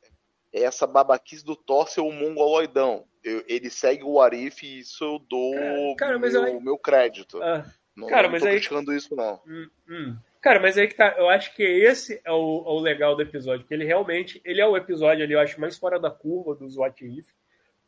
[0.52, 3.04] é essa babaquice do Thor ser o mongoloidão.
[3.22, 5.54] Eu- ele segue o Arif e isso eu dou
[5.96, 7.40] Cara, cara, meu, eu- meu crédito.
[7.42, 9.40] Ah, Não, cara, não mas tô aí- criticando isso, não.
[9.46, 10.16] hum, hum.
[10.40, 11.14] Cara, mas aí que tá.
[11.18, 13.64] Eu acho que esse é o, é o legal do episódio.
[13.66, 14.40] Que ele realmente.
[14.44, 17.28] Ele é o episódio ali, eu acho, mais fora da curva dos What If.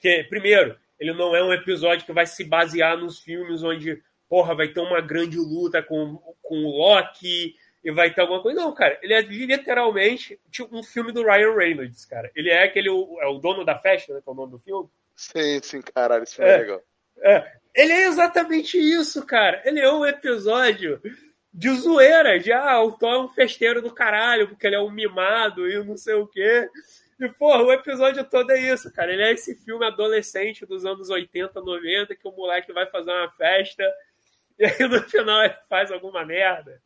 [0.02, 4.52] Que, primeiro, ele não é um episódio que vai se basear nos filmes onde, porra,
[4.54, 8.60] vai ter uma grande luta com, com o Loki e vai ter alguma coisa.
[8.60, 12.30] Não, cara, ele é literalmente tipo, um filme do Ryan Reynolds, cara.
[12.34, 12.88] Ele é aquele.
[12.88, 14.20] É o dono da festa, né?
[14.20, 14.88] Que é o nome do filme.
[15.14, 16.56] Sim, sim, caralho, isso foi É.
[16.58, 16.82] legal.
[17.20, 19.62] É, ele é exatamente isso, cara.
[19.64, 21.00] Ele é um episódio
[21.54, 24.90] de zoeira, de ah, o Thor é um festeiro do caralho, porque ele é um
[24.90, 26.68] mimado e não sei o quê.
[27.22, 29.12] E, porra, o episódio todo é isso, cara.
[29.12, 33.30] Ele é esse filme adolescente dos anos 80, 90, que o moleque vai fazer uma
[33.30, 33.84] festa
[34.58, 36.82] e aí no final ele faz alguma merda.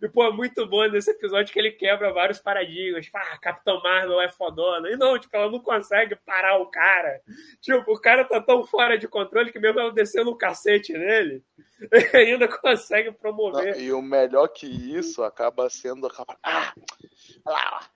[0.00, 3.04] E, pô, é muito bom nesse episódio que ele quebra vários paradigmas.
[3.04, 4.88] Tipo, ah, Capitão Marvel é fodona.
[4.88, 7.20] E não, tipo, ela não consegue parar o cara.
[7.60, 11.42] Tipo, o cara tá tão fora de controle que mesmo ela descendo o cacete nele,
[12.14, 13.76] ele ainda consegue Não, promover.
[13.80, 16.08] e o melhor que isso acaba sendo.
[16.42, 16.72] Ah,
[17.44, 17.80] lá.
[17.80, 17.90] A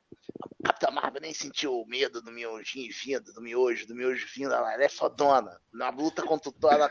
[0.65, 4.53] Capitã Marvel nem sentiu medo do miojinho vindo, do miojo, do miojo vindo.
[4.55, 5.59] Ela é fodona.
[5.73, 6.91] Na luta contra o Thor, ela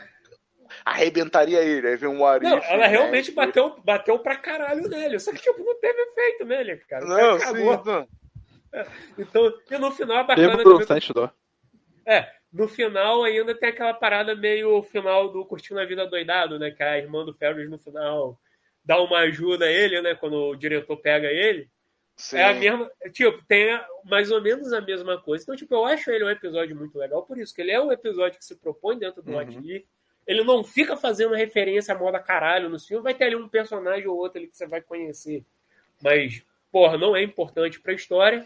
[0.84, 1.88] arrebentaria ele.
[1.88, 2.48] Aí vem um Arif.
[2.48, 5.18] Não, ela né, realmente bateu, bateu pra caralho nele.
[5.18, 7.04] Só que, tipo, não teve efeito nele, cara.
[7.04, 8.08] O Não, cara sim, não.
[9.16, 10.78] Então, e no final é bacana Tempo também.
[10.78, 11.30] do Saints Door.
[12.04, 16.72] É, no final ainda tem aquela parada meio final do Curtindo a Vida Doidado, né?
[16.72, 18.36] Que a irmã do Ferris no final
[18.84, 20.14] dá uma ajuda a ele, né?
[20.16, 21.70] Quando o diretor pega ele.
[22.16, 22.36] Sim.
[22.36, 22.90] É a mesma.
[23.12, 25.42] Tipo, tem mais ou menos a mesma coisa.
[25.42, 27.90] Então, tipo, eu acho ele um episódio muito legal por isso, que ele é um
[27.90, 29.38] episódio que se propõe dentro do Uhum.
[29.38, 29.86] What If.
[30.26, 33.02] Ele não fica fazendo referência a moda caralho no filme.
[33.02, 35.44] Vai ter ali um personagem ou outro ali que você vai conhecer.
[36.00, 38.44] Mas, porra, não é importante pra história.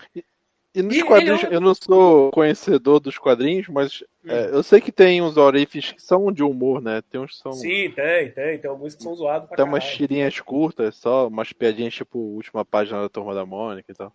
[0.75, 4.31] E nos E quadrinhos, é um- eu não sou conhecedor dos quadrinhos, mas Hum.
[4.31, 7.03] é, eu sei que tem uns orifes que são de humor, né?
[7.11, 8.59] Tem uns que são Sim, tem, tem.
[8.59, 9.97] Tem alguns que são zoados pra umas caralho.
[9.99, 14.13] tirinhas curtas, só umas piadinhas tipo última página da Turma da Mônica e tal.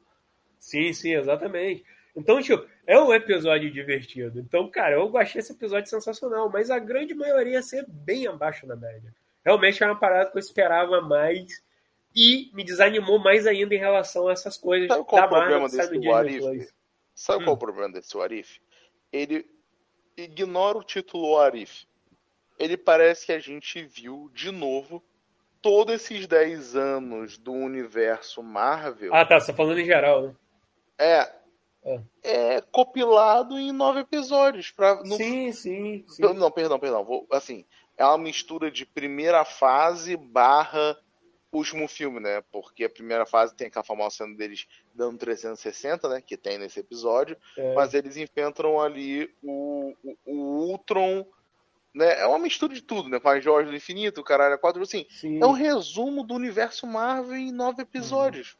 [0.59, 1.83] Sim, sim, exatamente.
[2.15, 4.39] Então, tipo, é um episódio divertido.
[4.39, 8.67] Então, cara, eu achei esse episódio sensacional, mas a grande maioria ia ser bem abaixo
[8.67, 9.11] da média.
[9.43, 11.61] Realmente é uma parada que eu esperava mais
[12.15, 15.77] e me desanimou mais ainda em relação a essas coisas Sabe qual o problema Marvel
[15.77, 16.39] desse no do Disney Arif?
[16.41, 16.73] Plus.
[17.15, 17.45] Sabe Hum.
[17.45, 18.59] qual o problema desse Arif?
[19.11, 19.45] Ele
[20.17, 21.85] ignora o título Arif.
[22.59, 25.03] Ele parece que a gente viu de novo
[25.61, 29.13] todos esses 10 anos do universo Marvel.
[29.13, 30.35] Ah, tá, você tá falando em geral, né?
[30.99, 31.33] É,
[31.85, 32.01] É.
[32.55, 34.71] é compilado em nove episódios.
[34.71, 36.21] Pra, no- Sim, sim, sim.
[36.21, 37.03] Não, perdão, perdão.
[37.03, 37.65] Vou, assim,
[37.97, 40.97] é uma mistura de primeira fase barra
[41.57, 42.43] último filme, né?
[42.51, 46.21] Porque a primeira fase tem aquela famosa cena deles dando 360, né?
[46.21, 47.37] Que tem nesse episódio.
[47.57, 47.73] É.
[47.73, 51.25] Mas eles enfrentam ali o, o, o Ultron,
[51.93, 52.19] né?
[52.19, 53.19] É uma mistura de tudo, né?
[53.19, 55.05] Com a Jorge do Infinito, o caralho, quatro, assim.
[55.09, 55.41] Sim.
[55.41, 58.57] É um resumo do universo Marvel em nove episódios.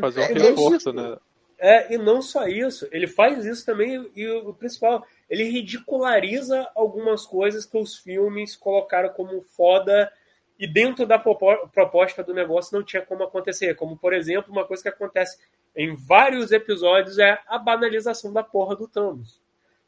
[0.00, 0.92] Fazer um É reforço, isso.
[0.92, 1.16] né?
[1.60, 7.26] É, e não só isso, ele faz isso também, e o principal, ele ridiculariza algumas
[7.26, 10.12] coisas que os filmes colocaram como foda
[10.58, 13.74] e dentro da propo- proposta do negócio não tinha como acontecer.
[13.76, 15.38] Como, por exemplo, uma coisa que acontece
[15.76, 19.40] em vários episódios é a banalização da porra do Thanos.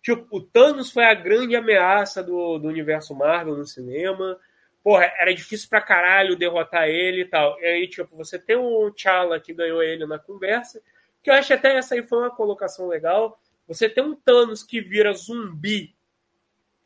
[0.03, 4.39] Tipo, o Thanos foi a grande ameaça do, do universo Marvel no cinema.
[4.83, 7.61] Porra, era difícil pra caralho derrotar ele e tal.
[7.61, 10.81] E aí, tipo, você tem o T'Challa que ganhou ele na conversa,
[11.23, 13.39] que eu acho até essa aí foi uma colocação legal.
[13.69, 15.95] Você tem um Thanos que vira zumbi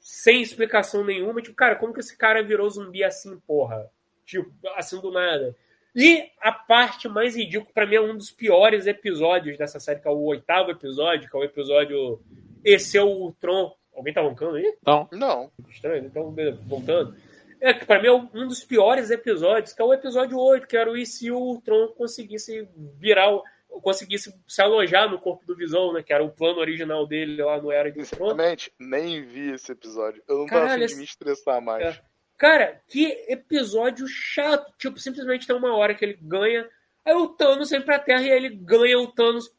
[0.07, 1.41] sem explicação nenhuma.
[1.41, 3.91] Tipo, cara, como que esse cara virou zumbi assim, porra?
[4.27, 5.57] Tipo, assim do nada.
[5.97, 10.09] E a parte mais ridícula, pra mim, é um dos piores episódios dessa série, que
[10.09, 12.21] é o oitavo episódio, que é o episódio
[12.63, 13.75] Esse é o Ultron.
[13.95, 14.77] Alguém tá roncando aí?
[14.87, 15.51] Não, Não.
[15.71, 16.35] Estranho, então,
[16.67, 17.17] voltando.
[17.61, 20.77] É que pra mim é um dos piores episódios, que é o episódio 8, que
[20.77, 23.43] era o e se o Ultron conseguisse virar, o-
[23.81, 26.03] conseguisse se alojar no corpo do Visão, né?
[26.03, 28.05] Que era o plano original dele lá no Era de.
[28.05, 30.23] Sinceramente, nem vi esse episódio.
[30.29, 31.85] Eu não tava Caralho, afim de me estressar mais.
[31.85, 32.01] É.
[32.37, 34.73] Cara, que episódio chato.
[34.79, 36.69] Tipo, simplesmente tem uma hora que ele ganha,
[37.05, 39.53] aí o Thanos vem pra Terra e ele ganha o Thanos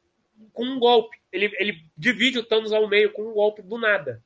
[0.53, 1.17] com um golpe.
[1.31, 4.23] Ele, ele divide o Thanos ao meio com um golpe do nada.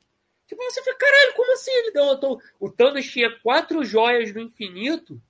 [0.48, 1.72] Tipo, você fica, caralho, como assim?
[1.72, 2.42] Ele derrotou.
[2.60, 5.22] O Thanos tinha quatro joias do infinito.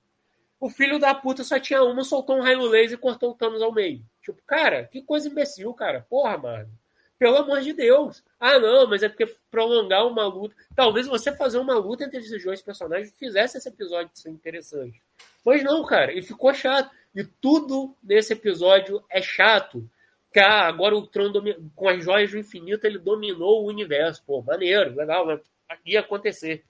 [0.58, 3.62] O filho da puta só tinha uma, soltou um raio laser e cortou o Thanos
[3.62, 4.02] ao meio.
[4.22, 6.06] Tipo, cara, que coisa imbecil, cara.
[6.08, 6.70] Porra, mano.
[7.18, 8.24] Pelo amor de Deus.
[8.38, 10.54] Ah, não, mas é porque prolongar uma luta.
[10.74, 15.02] Talvez você fazer uma luta entre esses dois personagens fizesse esse episódio ser interessante.
[15.44, 16.90] Mas não, cara, e ficou chato.
[17.14, 19.86] E tudo nesse episódio é chato.
[20.32, 21.32] Que ah, agora o Tron
[21.74, 24.22] com as joias do infinito ele dominou o universo.
[24.26, 25.40] Pô, maneiro, legal, mas
[25.84, 26.64] ia acontecer.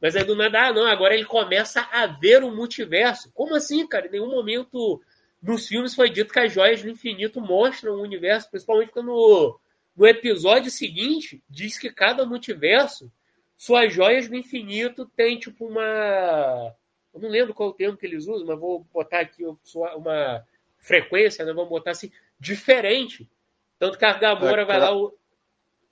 [0.00, 3.32] Mas aí do nada, ah, não, agora ele começa a ver o multiverso.
[3.32, 4.06] Como assim, cara?
[4.06, 5.02] Em nenhum momento
[5.40, 9.58] nos filmes foi dito que as joias do infinito mostram o universo, principalmente quando
[9.96, 13.10] no episódio seguinte diz que cada multiverso,
[13.56, 16.74] suas joias do infinito tem tipo uma.
[17.12, 20.44] Eu não lembro qual é o termo que eles usam, mas vou botar aqui uma
[20.78, 21.52] frequência, né?
[21.52, 23.28] Vamos botar assim, diferente.
[23.78, 24.94] Tanto que a Gamora é, vai lá.
[24.94, 25.12] O...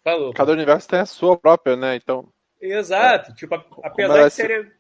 [0.05, 0.33] Falou.
[0.33, 1.97] Cada universo tem a sua própria, né?
[1.97, 2.29] Então.
[2.61, 3.33] Exato.
[3.33, 3.35] É.
[3.35, 4.71] Tipo, apesar de serem.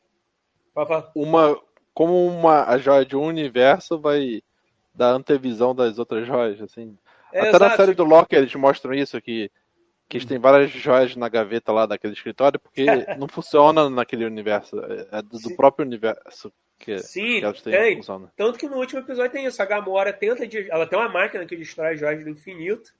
[1.14, 1.60] Uma,
[1.94, 4.42] como uma, a joia de um universo vai
[4.96, 6.96] dar antevisão das outras joias, assim.
[7.32, 7.64] É, Até exato.
[7.64, 9.50] na série do Loki eles mostram isso, que,
[10.08, 12.84] que eles têm várias joias na gaveta lá daquele escritório, porque
[13.18, 14.80] não funciona naquele universo.
[15.12, 18.00] É do, do próprio universo que, Sim, que tem.
[18.36, 19.62] Tanto que no último episódio tem isso.
[19.62, 20.46] A Gamora tenta.
[20.46, 22.92] De, ela tem uma máquina que destrói as joias do infinito.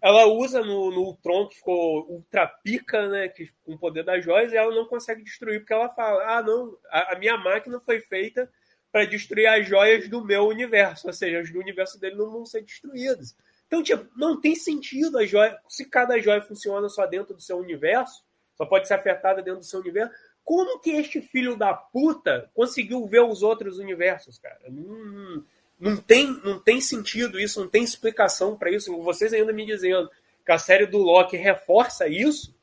[0.00, 3.28] Ela usa no, no Tron, que ficou ultra pica, né?
[3.28, 6.42] Que, com o poder das joias, e ela não consegue destruir, porque ela fala: ah,
[6.42, 8.50] não, a, a minha máquina foi feita
[8.94, 12.46] para destruir as joias do meu universo, ou seja, as do universo dele não vão
[12.46, 13.36] ser destruídas.
[13.66, 15.58] Então, tipo, não tem sentido a joia.
[15.68, 18.22] Se cada joia funciona só dentro do seu universo,
[18.56, 23.04] só pode ser afetada dentro do seu universo, como que este filho da puta conseguiu
[23.04, 24.60] ver os outros universos, cara?
[25.80, 28.96] Não, tem, não tem sentido isso, não tem explicação para isso.
[29.02, 30.08] Vocês ainda me dizendo
[30.46, 32.54] que a série do Loki reforça isso.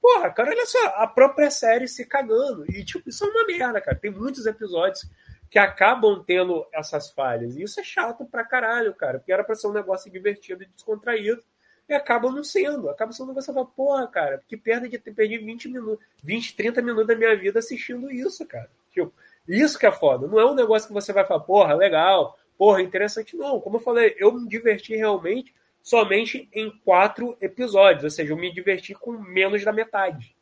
[0.00, 2.64] Porra, cara, olha só, a própria série se cagando.
[2.72, 3.98] E, tipo, isso é uma merda, cara.
[3.98, 5.06] Tem muitos episódios
[5.50, 7.56] que acabam tendo essas falhas.
[7.56, 9.18] E isso é chato pra caralho, cara.
[9.18, 11.42] Porque era pra ser um negócio divertido e descontraído
[11.88, 12.90] e acaba não sendo.
[12.90, 16.56] Acaba sendo um negócio que porra, cara, que perda de ter perdido 20 minutos, 20,
[16.56, 18.70] 30 minutos da minha vida assistindo isso, cara.
[18.92, 19.12] Tipo,
[19.46, 20.26] isso que é foda.
[20.26, 23.36] Não é um negócio que você vai falar, porra, legal, porra, interessante.
[23.36, 28.04] Não, como eu falei, eu me diverti realmente somente em quatro episódios.
[28.04, 30.36] Ou seja, eu me diverti com menos da metade.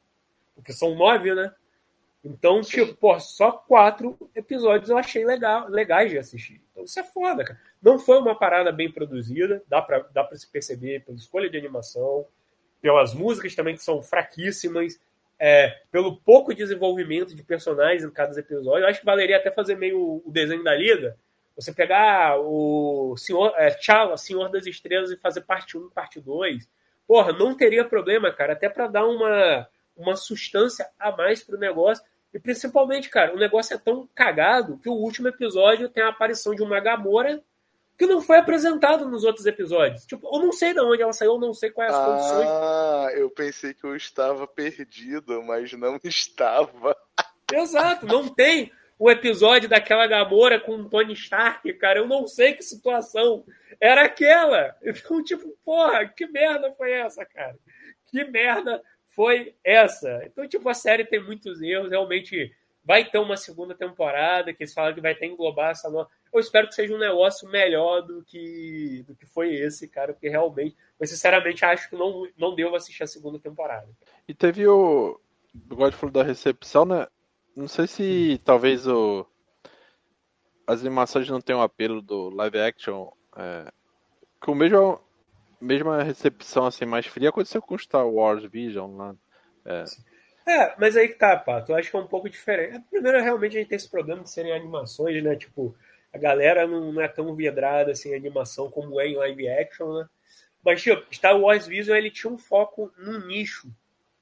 [0.57, 1.53] Porque são nove, né?
[2.27, 2.85] Então, Sim.
[2.85, 6.61] tipo, pô, só quatro episódios eu achei legal, legais de assistir.
[6.73, 7.61] Então isso é foda, cara.
[7.81, 11.57] Não foi uma parada bem produzida, dá pra, dá pra se perceber pela escolha de
[11.57, 12.27] animação,
[12.83, 15.01] pelas músicas também que são fraquíssimas,
[15.39, 18.85] é, pelo pouco desenvolvimento de personagens em cada episódio.
[18.85, 21.17] Eu acho que valeria até fazer meio o desenho da Liga.
[21.55, 23.71] Você pegar o Senhor, é,
[24.17, 26.69] Senhor das Estrelas, e fazer parte 1, parte 2.
[27.07, 32.05] Porra, não teria problema, cara, até para dar uma, uma sustância a mais pro negócio
[32.33, 36.55] e principalmente, cara, o negócio é tão cagado que o último episódio tem a aparição
[36.55, 37.43] de uma Gamora
[37.97, 40.05] que não foi apresentado nos outros episódios.
[40.05, 42.47] Tipo, eu não sei de onde ela saiu, eu não sei quais as ah, condições.
[42.49, 46.97] Ah, eu pensei que eu estava perdido, mas não estava.
[47.53, 52.01] Exato, não tem o episódio daquela Gamora com o Tony Stark, cara.
[52.01, 53.45] Eu não sei que situação
[53.81, 54.75] era aquela.
[54.83, 57.57] Então, tipo, porra, que merda foi essa, cara?
[58.07, 58.83] Que merda
[59.17, 60.23] foi essa.
[60.27, 64.75] Então, tipo, a série tem muitos erros, realmente vai ter uma segunda temporada, que eles
[64.75, 66.09] falam que vai ter englobar essa nova.
[66.31, 70.29] Eu espero que seja um negócio melhor do que, do que foi esse, cara, porque
[70.29, 73.89] realmente, mas sinceramente acho que não, não devo assistir a segunda temporada.
[74.29, 75.19] E teve o.
[75.71, 77.07] O God falou da recepção, né?
[77.57, 79.27] Não sei se talvez o.
[80.67, 83.09] As animações não tenham o apelo do live action.
[83.35, 83.73] É,
[84.43, 85.01] que o mesmo
[85.61, 89.15] mesma recepção assim mais fria aconteceu com Star Wars Vision lá.
[89.65, 89.85] É.
[90.47, 91.73] é, mas aí que tá, Pato.
[91.73, 92.85] Eu acho que é um pouco diferente.
[92.91, 95.35] Primeiro, realmente, a gente tem esse problema de serem animações, né?
[95.37, 95.75] Tipo,
[96.13, 99.93] a galera não, não é tão vidrada assim em animação como é em live action,
[99.93, 100.09] né?
[100.65, 103.69] Mas, tipo, Star Wars Vision ele tinha um foco num nicho.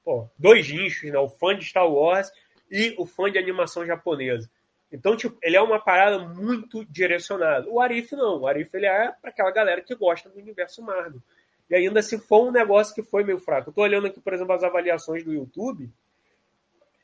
[0.03, 1.17] Pô, dois nichos, né?
[1.17, 2.31] O fã de Star Wars
[2.69, 4.49] e o fã de animação japonesa.
[4.91, 7.69] Então, tipo, ele é uma parada muito direcionada.
[7.69, 8.41] O Arif não.
[8.41, 11.21] O Arif ele é para aquela galera que gosta do universo Marvel.
[11.69, 13.69] E ainda se for um negócio que foi meio fraco.
[13.69, 15.89] Eu tô olhando aqui, por exemplo, as avaliações do YouTube.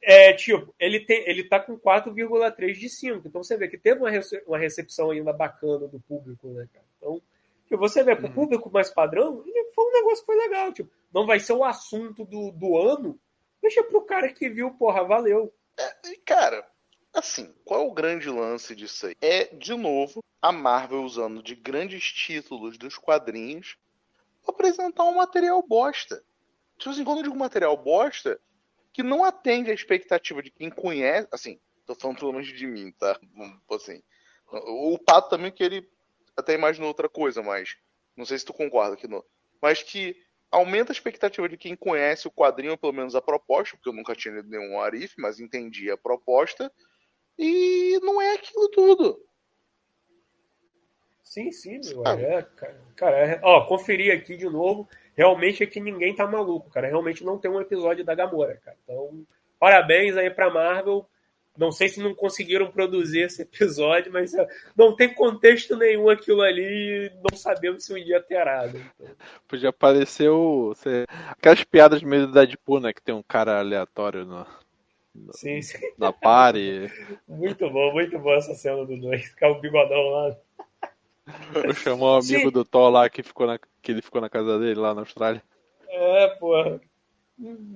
[0.04, 3.28] É, tipo, ele, tem, ele tá com 4,3 de 5.
[3.28, 6.86] Então você vê que teve uma, rece uma recepção ainda bacana do público, né, cara?
[6.98, 7.22] Então,
[7.67, 8.34] tipo, você vê, pro uhum.
[8.34, 10.72] público mais padrão, foi um negócio que foi legal.
[10.74, 13.20] Tipo, não vai ser o assunto do, do ano.
[13.62, 15.54] Deixa pro cara que viu, porra, valeu.
[15.78, 15.94] É,
[16.26, 16.65] cara,
[17.14, 19.16] Assim, qual é o grande lance disso aí?
[19.22, 23.78] É, de novo, a Marvel usando de grandes títulos dos quadrinhos
[24.48, 26.24] apresentar um material bosta.
[26.78, 28.40] Tipo assim, quando eu digo material bosta,
[28.94, 31.28] que não atende à expectativa de quem conhece.
[31.32, 33.20] Assim, tô falando pelo menos de mim, tá?
[33.70, 34.02] Assim,
[34.52, 35.88] o Pato também que ele
[36.36, 37.76] até imaginou outra coisa, mas
[38.16, 39.24] não sei se tu concorda que não.
[39.62, 40.16] Mas que
[40.50, 44.16] aumenta a expectativa de quem conhece o quadrinho, pelo menos a proposta, porque eu nunca
[44.16, 46.72] tinha lido nenhum Arif, mas entendi a proposta.
[47.42, 49.19] E não é aquilo tudo.
[51.23, 52.06] Sim, sim, meu.
[52.06, 52.46] É,
[52.96, 54.87] cara, é, ó, conferi aqui de novo.
[55.15, 56.87] Realmente é que ninguém tá maluco, cara.
[56.87, 58.77] Realmente não tem um episódio da Gamora, cara.
[58.83, 59.25] Então,
[59.60, 61.08] parabéns aí pra Marvel
[61.58, 66.42] não sei se não conseguiram produzir esse episódio, mas é, não tem contexto nenhum aquilo
[66.42, 68.67] ali não sabemos se um dia terá.
[68.67, 68.89] Né?
[68.96, 69.15] Então...
[69.48, 70.73] Podia aparecer o.
[71.29, 72.94] Aquelas piadas meio do Deadpool, né?
[72.94, 74.46] Que tem um cara aleatório no.
[75.32, 75.78] Sim, sim.
[75.98, 76.92] Na pare.
[77.28, 79.26] muito bom, muito bom essa cena do dois.
[79.26, 80.38] Ficar o bigodão lá.
[81.64, 82.52] Eu chamou o amigo sim.
[82.52, 83.60] do Thor lá que, ficou na...
[83.82, 85.44] que ele ficou na casa dele lá na Austrália.
[85.88, 86.80] É, porra.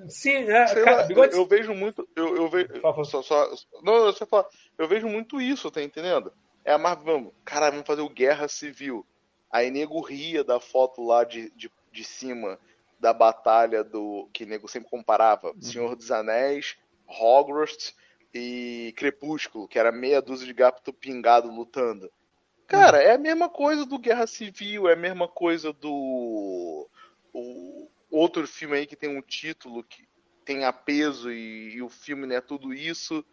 [0.07, 1.35] Sim, é, cara, lá, bigode...
[1.35, 2.07] eu, vejo muito.
[2.15, 2.69] Eu, eu vejo.
[3.05, 3.49] Só, só,
[3.81, 6.31] não, você fala, eu vejo muito isso, tá entendendo?
[6.63, 9.05] É a Marvel, vamos, cara, vamos fazer o Guerra Civil.
[9.51, 12.59] Aí nego ria da foto lá de, de, de cima
[12.99, 14.29] da batalha do.
[14.31, 15.47] que nego sempre comparava.
[15.47, 15.61] Uhum.
[15.61, 16.77] Senhor dos Anéis,
[17.07, 17.95] Hogwarts
[18.33, 22.11] e Crepúsculo, que era meia dúzia de gato pingado lutando.
[22.67, 26.89] Cara, é a mesma coisa do Guerra Civil, é a mesma coisa do.
[27.31, 30.07] O, outro filme aí que tem um título que
[30.43, 33.25] tem peso e, e o filme não é tudo isso.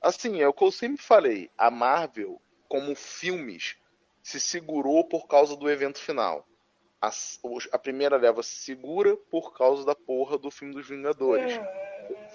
[0.00, 1.50] Assim, é o que eu sempre falei.
[1.56, 3.76] A Marvel, como filmes,
[4.22, 6.46] se segurou por causa do evento final.
[7.00, 7.10] A,
[7.72, 11.58] a, primeira leva se segura por causa da porra do filme dos Vingadores.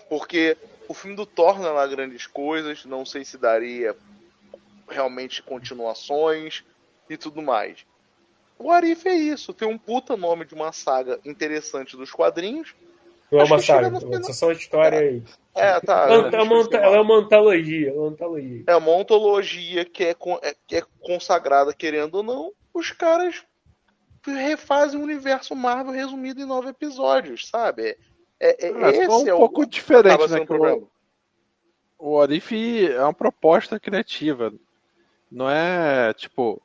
[0.10, 0.58] Porque
[0.88, 3.96] o filme do Thor não é lá grandes coisas, não sei se daria
[4.90, 6.64] realmente continuações
[7.10, 7.86] e tudo mais.
[8.58, 12.74] O Arif é isso, tem um puta nome de uma saga interessante dos quadrinhos.
[13.32, 15.24] Não é uma saga, é só uma história aí.
[15.54, 16.08] É, tá.
[16.10, 18.64] É uma, ela é uma antologia, uma antologia.
[18.68, 22.52] É uma ontologia que é, é, que é consagrada, querendo ou não.
[22.74, 23.44] Os caras
[24.32, 27.98] refazem o universo Marvel resumido em nove episódios, sabe?
[28.40, 30.46] É, é, ah, esse um é pouco o, diferente, né?
[31.98, 32.54] O, o Arif
[32.88, 34.54] é uma proposta criativa.
[35.32, 36.62] Não é tipo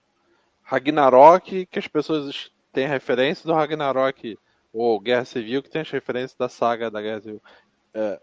[0.62, 4.38] Ragnarok, que as pessoas têm referência do Ragnarok,
[4.72, 7.42] ou Guerra Civil, que tem as referências da saga da Guerra Civil.
[7.94, 8.20] É,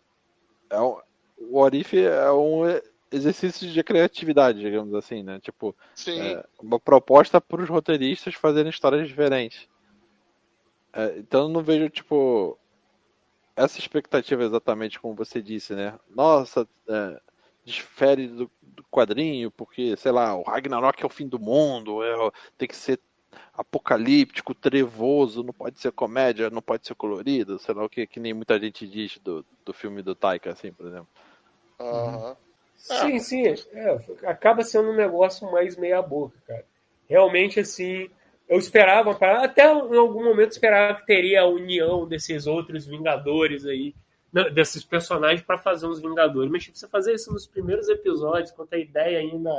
[0.69, 0.97] é um,
[1.38, 2.63] o Orif é um
[3.12, 5.39] exercício de criatividade, digamos assim, né?
[5.39, 5.76] Tipo,
[6.08, 9.68] é uma proposta para os roteiristas fazerem histórias diferentes.
[10.93, 12.58] É, então eu não vejo, tipo,
[13.55, 15.97] essa expectativa exatamente como você disse, né?
[16.10, 17.22] Nossa, é,
[17.64, 22.32] difere do, do, quadrinho, porque, sei lá, o Ragnarok é o fim do mundo, é,
[22.58, 22.99] tem que ser
[23.53, 28.20] apocalíptico, trevoso, não pode ser comédia, não pode ser colorido, sei lá o que, que
[28.20, 31.10] nem muita gente diz do, do filme do Taika, assim, por exemplo.
[31.80, 32.36] Uhum.
[32.78, 36.65] Sim, sim, é, acaba sendo um negócio mais meia boca, cara.
[37.09, 38.09] Realmente, assim,
[38.47, 39.11] eu esperava,
[39.43, 43.93] até em algum momento esperava que teria a união desses outros Vingadores aí,
[44.53, 46.49] desses personagens para fazer uns Vingadores.
[46.49, 49.51] Mas tipo, você fazer isso nos primeiros episódios, quando a ideia ainda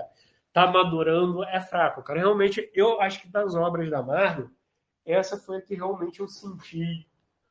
[0.53, 2.03] tá madurando, é fraco.
[2.03, 4.49] Cara, realmente, eu acho que das obras da Marvel,
[5.05, 7.07] essa foi a que realmente eu senti,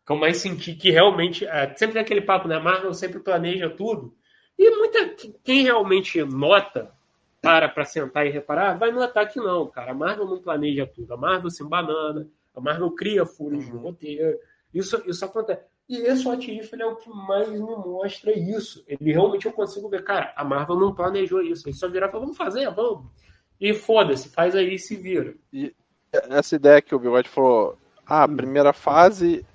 [0.06, 1.46] que eu mais senti que realmente.
[1.46, 2.58] É, sempre tem aquele papo, né?
[2.58, 4.17] Marvel sempre planeja tudo.
[4.58, 5.16] E muita.
[5.44, 6.92] Quem realmente nota,
[7.42, 9.92] para para sentar e reparar, vai notar que não, cara.
[9.92, 11.14] A Marvel não planeja tudo.
[11.14, 13.74] A Marvel se banana, a Marvel cria furos uhum.
[13.74, 14.38] no roteiro.
[14.74, 15.62] Isso, isso acontece.
[15.88, 18.84] E esse What If é o que mais me mostra isso.
[18.88, 21.68] Ele realmente eu consigo ver, cara, a Marvel não planejou isso.
[21.68, 23.06] Ele só virar e falar, vamos fazer, vamos.
[23.60, 25.34] E foda-se, faz aí e se vira.
[25.54, 25.74] E
[26.12, 29.46] essa ideia que o Bigode falou, ah, a primeira fase,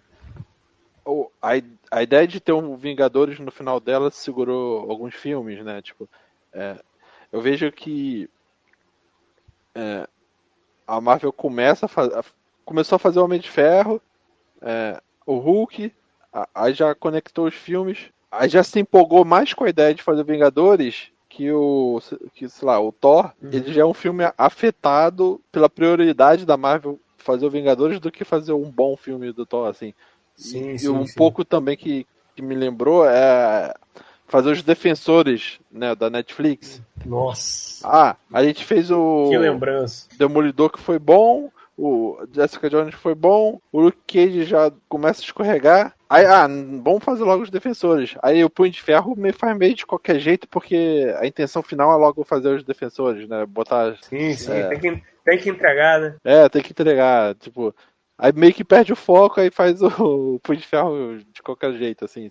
[1.40, 1.50] a,
[1.92, 5.80] a ideia de ter um Vingadores no final dela segurou alguns filmes, né?
[5.80, 6.08] Tipo,
[6.52, 6.76] é,
[7.30, 8.28] eu vejo que
[9.74, 10.08] é,
[10.86, 12.24] a Marvel começa a fazer,
[12.64, 14.00] começou a fazer o Homem de Ferro,
[14.60, 15.92] é, o Hulk,
[16.54, 18.10] Aí já conectou os filmes.
[18.30, 22.00] Aí já se empolgou mais com a ideia de fazer Vingadores que o,
[22.34, 23.50] que, sei lá, o Thor, uhum.
[23.52, 28.24] ele já é um filme afetado pela prioridade da Marvel fazer o Vingadores do que
[28.24, 29.94] fazer um bom filme do Thor, assim.
[30.36, 31.14] Sim, e, sim, um sim.
[31.14, 33.74] pouco também que, que me lembrou é
[34.26, 36.80] fazer os defensores, né, da Netflix.
[37.04, 37.86] Nossa.
[37.86, 40.08] Ah, a gente fez o Que lembrança.
[40.16, 45.24] Demolidor que foi bom, o Jessica Jones foi bom, o Luke Cage já começa a
[45.24, 45.94] escorregar.
[46.08, 48.14] Aí, ah, vamos fazer logo os defensores.
[48.22, 51.92] Aí o Punho de Ferro me faz meio de qualquer jeito, porque a intenção final
[51.92, 53.46] é logo fazer os defensores, né?
[53.46, 53.96] Botar.
[54.02, 54.68] Sim, sim, é...
[54.68, 56.16] tem, que, tem que entregar, né?
[56.22, 57.34] É, tem que entregar.
[57.36, 57.74] Tipo,
[58.22, 59.88] aí meio que perde o foco, aí faz o,
[60.36, 62.30] o Punho de Ferro de qualquer jeito, assim.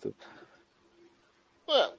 [1.67, 1.93] É,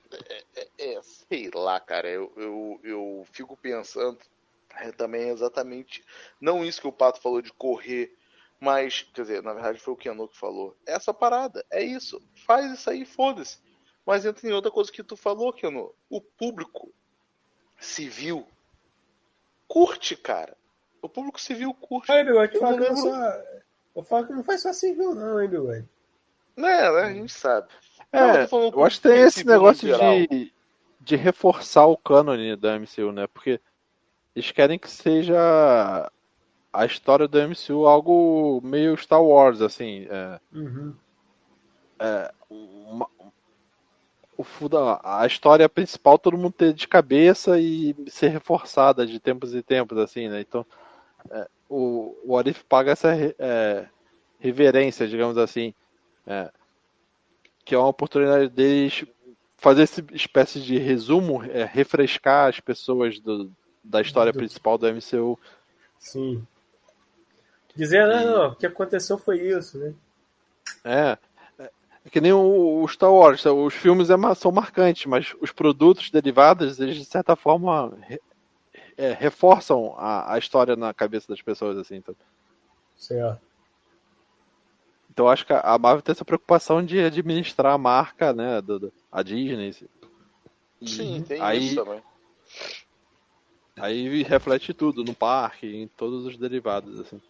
[0.56, 4.18] é, é, sei lá, cara, eu, eu, eu fico pensando
[4.76, 6.02] é, também exatamente,
[6.40, 8.16] não isso que o Pato falou de correr,
[8.58, 10.74] mas, quer dizer, na verdade foi o Keno que falou.
[10.86, 13.58] Essa parada, é isso, faz isso aí, foda-se.
[14.06, 16.92] Mas entra em outra coisa que tu falou, Keno, o público
[17.78, 18.46] civil
[19.68, 20.56] curte, cara.
[21.02, 22.06] O público civil curte.
[22.58, 23.10] Fala que só...
[23.94, 25.88] Eu falo que não faz só civil, não, hein, Bigode?
[26.56, 27.02] É, né?
[27.02, 27.68] A gente sabe.
[28.10, 29.88] É, não, eu acho que tem esse negócio
[30.28, 30.52] de,
[31.00, 33.26] de reforçar o cânone da MCU, né?
[33.26, 33.60] Porque
[34.34, 36.10] eles querem que seja
[36.72, 40.06] a história do MCU algo meio Star Wars, assim.
[40.10, 40.94] É, uhum.
[41.98, 43.06] é, uma,
[44.36, 44.44] o,
[45.02, 49.98] a história principal todo mundo ter de cabeça e ser reforçada de tempos em tempos,
[49.98, 50.40] assim, né?
[50.40, 50.64] Então,
[51.30, 53.86] é, o, o Arif paga essa é,
[54.38, 55.72] reverência, digamos assim,
[56.26, 56.50] é,
[57.64, 59.06] que é uma oportunidade deles
[59.56, 63.50] fazer essa espécie de resumo, é, refrescar as pessoas do,
[63.82, 65.38] da história principal do MCU.
[65.98, 66.46] Sim.
[67.74, 69.94] Dizer, não, não, o que aconteceu foi isso, né?
[70.84, 71.18] É.
[72.04, 76.10] É que nem o, o Star Wars, os filmes é, são marcantes, mas os produtos
[76.10, 77.96] derivados, eles de certa forma
[79.02, 81.96] é, reforçam a, a, história na cabeça das pessoas, assim.
[81.96, 82.14] Então.
[82.96, 83.40] Certo.
[85.10, 88.92] Então acho que a Marvel tem essa preocupação de administrar a marca, né, do, do
[89.10, 89.72] a Disney.
[90.86, 92.02] Sim, tem aí, isso também.
[93.76, 97.20] Aí reflete tudo no parque, em todos os derivados, assim.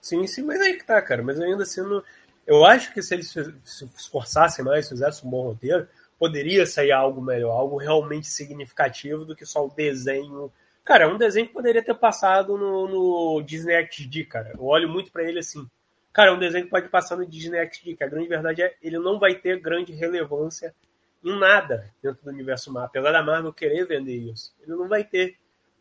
[0.00, 1.22] Sim, sim, mas aí que tá, cara.
[1.22, 2.02] Mas ainda assim, não...
[2.46, 5.88] eu acho que se eles se esforçassem mais, fizessem um bom roteiro,
[6.18, 10.52] poderia sair algo melhor, algo realmente significativo do que só o desenho.
[10.86, 14.52] Cara, é um desenho que poderia ter passado no, no Disney XD, cara.
[14.54, 15.68] Eu olho muito para ele assim.
[16.12, 18.74] Cara, é um desenho que pode passar no Disney XD, que a grande verdade é
[18.80, 20.74] ele não vai ter grande relevância
[21.22, 22.88] em nada dentro do universo Marvel.
[22.88, 25.36] Apesar da Marvel querer vender isso, ele não vai ter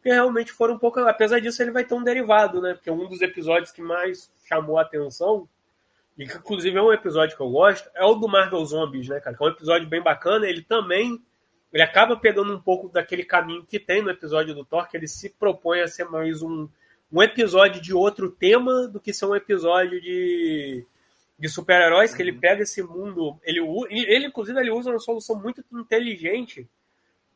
[0.06, 1.00] porque realmente foram um pouco.
[1.00, 2.76] Apesar disso, ele vai ter um derivado, né?
[2.76, 5.50] Porque um dos episódios que mais chamou a atenção,
[6.16, 9.20] e que inclusive é um episódio que eu gosto, é o do Marvel Zombies, né,
[9.20, 9.36] cara?
[9.36, 10.48] Que é um episódio bem bacana.
[10.48, 11.20] Ele também.
[11.76, 15.10] Ele acaba pegando um pouco daquele caminho que tem no episódio do Thor, que ele
[15.10, 16.70] se propõe a ser mais um,
[17.12, 20.86] um episódio de outro tema do que ser um episódio de,
[21.38, 22.40] de super-heróis, que ele uhum.
[22.40, 23.38] pega esse mundo.
[23.44, 23.60] Ele,
[23.90, 26.66] ele, inclusive, ele usa uma solução muito inteligente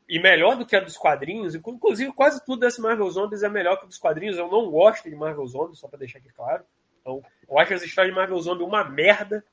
[0.08, 1.54] e melhor do que a dos quadrinhos.
[1.54, 4.38] Inclusive, quase tudo desse Marvel Zombies é melhor que a dos quadrinhos.
[4.38, 6.64] Eu não gosto de Marvel Zombies, só para deixar aqui claro.
[7.02, 9.44] Então, eu acho as histórias de Marvel Zombies uma merda.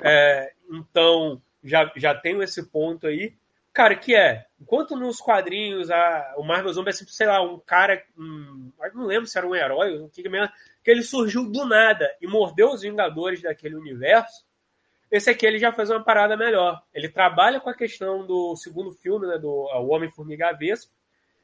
[0.00, 3.34] É, então, já, já tenho esse ponto aí.
[3.74, 7.58] Cara, que é, enquanto nos quadrinhos a, o Marvel Zombie é sempre, sei lá, um
[7.58, 12.08] cara, um, não lembro se era um herói, o que que ele surgiu do nada
[12.20, 14.46] e mordeu os Vingadores daquele universo,
[15.10, 16.82] esse aqui ele já faz uma parada melhor.
[16.94, 20.56] Ele trabalha com a questão do segundo filme, né, do O Homem-Formiga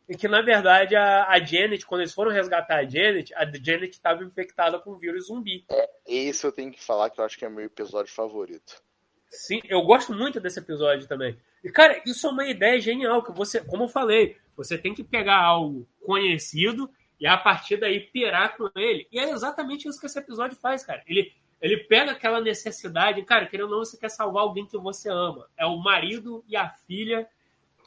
[0.09, 3.91] em que, na verdade, a, a, Janet, quando eles foram resgatar a Janet, a Janet
[3.91, 5.65] estava infectada com vírus zumbi.
[5.71, 8.83] É, esse eu tenho que falar que eu acho que é meu episódio favorito.
[9.31, 11.39] Sim, eu gosto muito desse episódio também.
[11.63, 15.05] E, cara, isso é uma ideia genial, que você, como eu falei, você tem que
[15.05, 19.07] pegar algo conhecido e a partir daí pirar com ele.
[19.13, 21.03] E é exatamente isso que esse episódio faz, cara.
[21.07, 25.11] Ele ele pega aquela necessidade, cara, querendo ou não, você quer salvar alguém que você
[25.11, 25.47] ama.
[25.59, 27.29] É o marido e a filha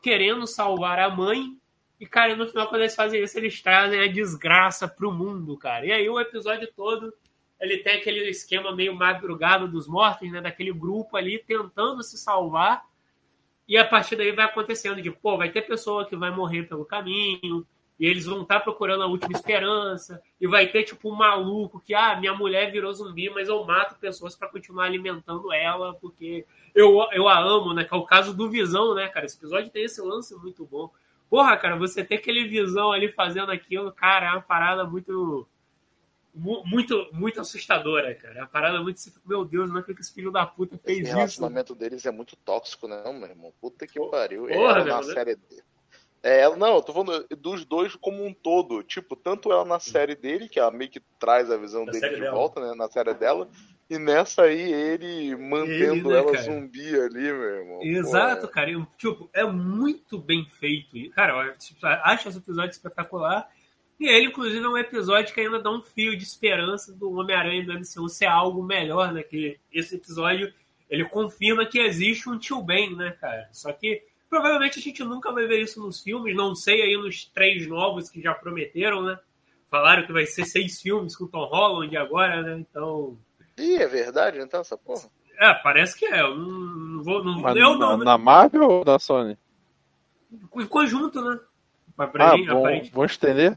[0.02, 1.58] querendo salvar a mãe.
[2.00, 5.86] E, cara, no final, quando eles fazem isso, eles trazem a desgraça pro mundo, cara.
[5.86, 7.14] E aí o episódio todo,
[7.64, 10.42] ele tem aquele esquema meio madrugado dos mortos, né?
[10.42, 12.86] Daquele grupo ali tentando se salvar.
[13.66, 16.84] E a partir daí vai acontecendo de, pô, vai ter pessoa que vai morrer pelo
[16.84, 17.66] caminho,
[17.98, 21.80] e eles vão estar tá procurando a última esperança, e vai ter tipo um maluco
[21.80, 26.46] que, ah, minha mulher virou zumbi, mas eu mato pessoas para continuar alimentando ela, porque
[26.76, 27.86] eu, eu a amo, né?
[27.86, 29.26] Que é o caso do Visão, né, cara?
[29.26, 30.92] Esse episódio tem esse lance muito bom.
[31.30, 35.48] Porra, cara, você ter aquele Visão ali fazendo aquilo, cara, é uma parada muito.
[36.34, 38.36] Muito, muito assustadora, cara.
[38.36, 39.00] É uma parada muito.
[39.26, 41.12] Meu Deus, não é que esse filho da puta fez isso.
[41.12, 43.54] O relacionamento deles é muito tóxico, né, meu irmão?
[43.62, 44.48] Puta que pariu.
[44.48, 45.64] Porra, é uma série dele
[46.24, 48.82] é, não, eu tô falando dos dois como um todo.
[48.82, 52.22] Tipo, tanto ela na série dele, que ela meio que traz a visão dele de
[52.22, 52.32] dela.
[52.32, 52.74] volta, né?
[52.74, 53.50] Na série dela.
[53.90, 56.44] E nessa aí, ele mantendo ele, né, ela cara?
[56.44, 57.84] zumbi ali, meu irmão.
[57.84, 58.72] Exato, Pô, cara.
[58.72, 60.98] E, tipo, é muito bem feito.
[61.12, 63.52] Cara, eu tipo, acho esse episódio espetacular.
[64.04, 67.66] E ele, inclusive, é um episódio que ainda dá um fio de esperança do Homem-Aranha
[67.66, 69.24] do MCU ser algo melhor, né?
[69.24, 70.54] Que esse episódio,
[70.90, 73.48] ele confirma que existe um tio Ben, né, cara?
[73.52, 77.26] Só que Provavelmente a gente nunca vai ver isso nos filmes, não sei aí nos
[77.26, 79.20] três novos que já prometeram, né?
[79.70, 82.58] Falaram que vai ser seis filmes com Tom Holland agora, né?
[82.58, 83.16] Então.
[83.56, 85.08] Ih, é verdade então essa porra?
[85.40, 86.22] É, parece que é.
[86.22, 87.24] Eu não, não vou.
[87.24, 87.98] Não, Mas eu na, não.
[88.00, 89.38] na Marvel ou na Sony?
[90.56, 91.40] Em conjunto, né?
[91.96, 93.56] Pra Ah, aparente- vão estender?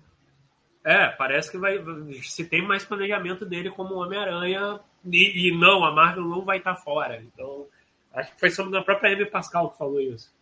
[0.86, 1.82] É, parece que vai.
[2.22, 4.78] Se tem mais planejamento dele como Homem-Aranha.
[5.04, 7.20] E, e não, a Marvel não vai estar fora.
[7.20, 7.66] Então,
[8.14, 10.32] acho que foi sobre a própria Amy Pascal que falou isso.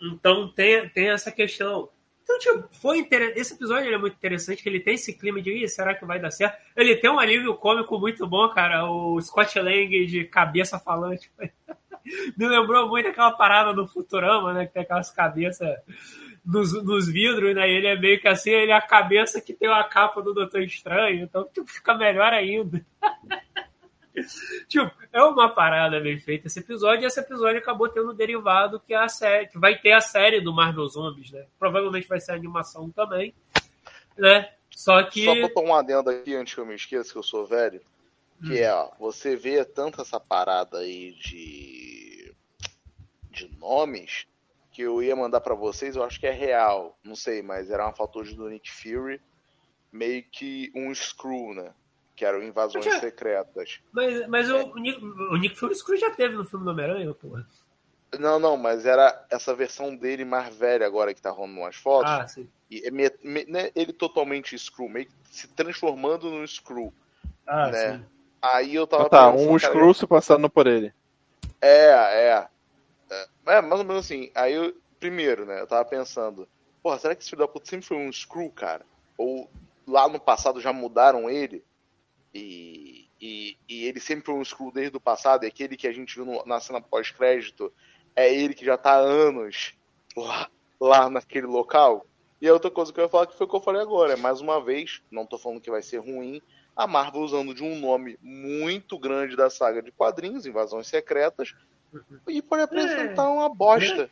[0.00, 1.90] Então tem, tem essa questão.
[2.22, 3.34] Então, tipo, foi inter...
[3.36, 6.18] esse episódio é muito interessante, que ele tem esse clima de "Ih, será que vai
[6.18, 6.58] dar certo?
[6.74, 8.90] Ele tem um alívio cômico muito bom, cara.
[8.90, 11.30] O Scott Lang de cabeça falante.
[12.34, 14.64] Me lembrou muito aquela parada do Futurama, né?
[14.64, 15.68] Que tem aquelas cabeças
[16.44, 17.68] nos, nos vidros, né?
[17.68, 20.62] Ele é meio que assim, ele é a cabeça que tem a capa do Doutor
[20.62, 22.84] Estranho, então tipo, fica melhor ainda.
[24.68, 28.80] tipo, é uma parada bem feita esse episódio, e esse episódio acabou tendo um derivado
[28.80, 31.46] que é a série, que vai ter a série do Marvel Zombies, né?
[31.58, 33.34] Provavelmente vai ser animação também,
[34.16, 34.50] né?
[34.70, 35.24] Só que.
[35.24, 37.80] Só botar um adendo aqui antes que eu me esqueça que eu sou velho.
[38.46, 42.34] Que é, ó, você vê tanto essa parada aí de.
[43.30, 44.26] de nomes
[44.80, 46.96] que eu ia mandar pra vocês, eu acho que é real.
[47.04, 49.20] Não sei, mas era uma foto hoje do Nick Fury,
[49.92, 51.74] meio que um screw, né?
[52.16, 53.80] Que eram invasões Já- secretas.
[53.92, 57.46] Mas, mas o, Nick, o Nick Fury Screw já teve no filme do Homem-Aranha, porra.
[58.18, 62.10] Não, não, mas era essa versão dele mais velha agora que tá rolando umas fotos.
[62.10, 62.48] Ah, sim.
[62.70, 66.92] E é me- me- né, ele totalmente screw, meio que se transformando num screw.
[67.46, 67.92] Ah, Né?
[67.98, 68.04] sim.
[68.42, 70.92] Aí eu tava Ah, tá, pensando, um cara, Screw passando por ele.
[71.60, 72.48] É, é.
[73.46, 74.30] É, mais ou menos assim.
[74.34, 76.48] Aí eu, primeiro, né, eu tava pensando,
[76.82, 78.84] porra, será que esse filho da puta sempre foi um screw, cara?
[79.16, 79.50] Ou
[79.86, 81.64] lá no passado já mudaram ele?
[82.34, 85.92] E, e, e ele sempre foi um screw desde o passado, e aquele que a
[85.92, 87.72] gente viu no- na cena pós-crédito
[88.14, 89.74] é ele que já tá há anos
[90.16, 90.50] lá,
[90.80, 92.06] lá naquele local?
[92.40, 94.12] E a outra coisa que eu ia falar que foi o que eu falei agora,
[94.14, 96.40] é mais uma vez, não tô falando que vai ser ruim,
[96.74, 101.54] a Marvel usando de um nome muito grande da saga de quadrinhos, Invasões Secretas,
[102.28, 104.08] e pode apresentar uma bosta.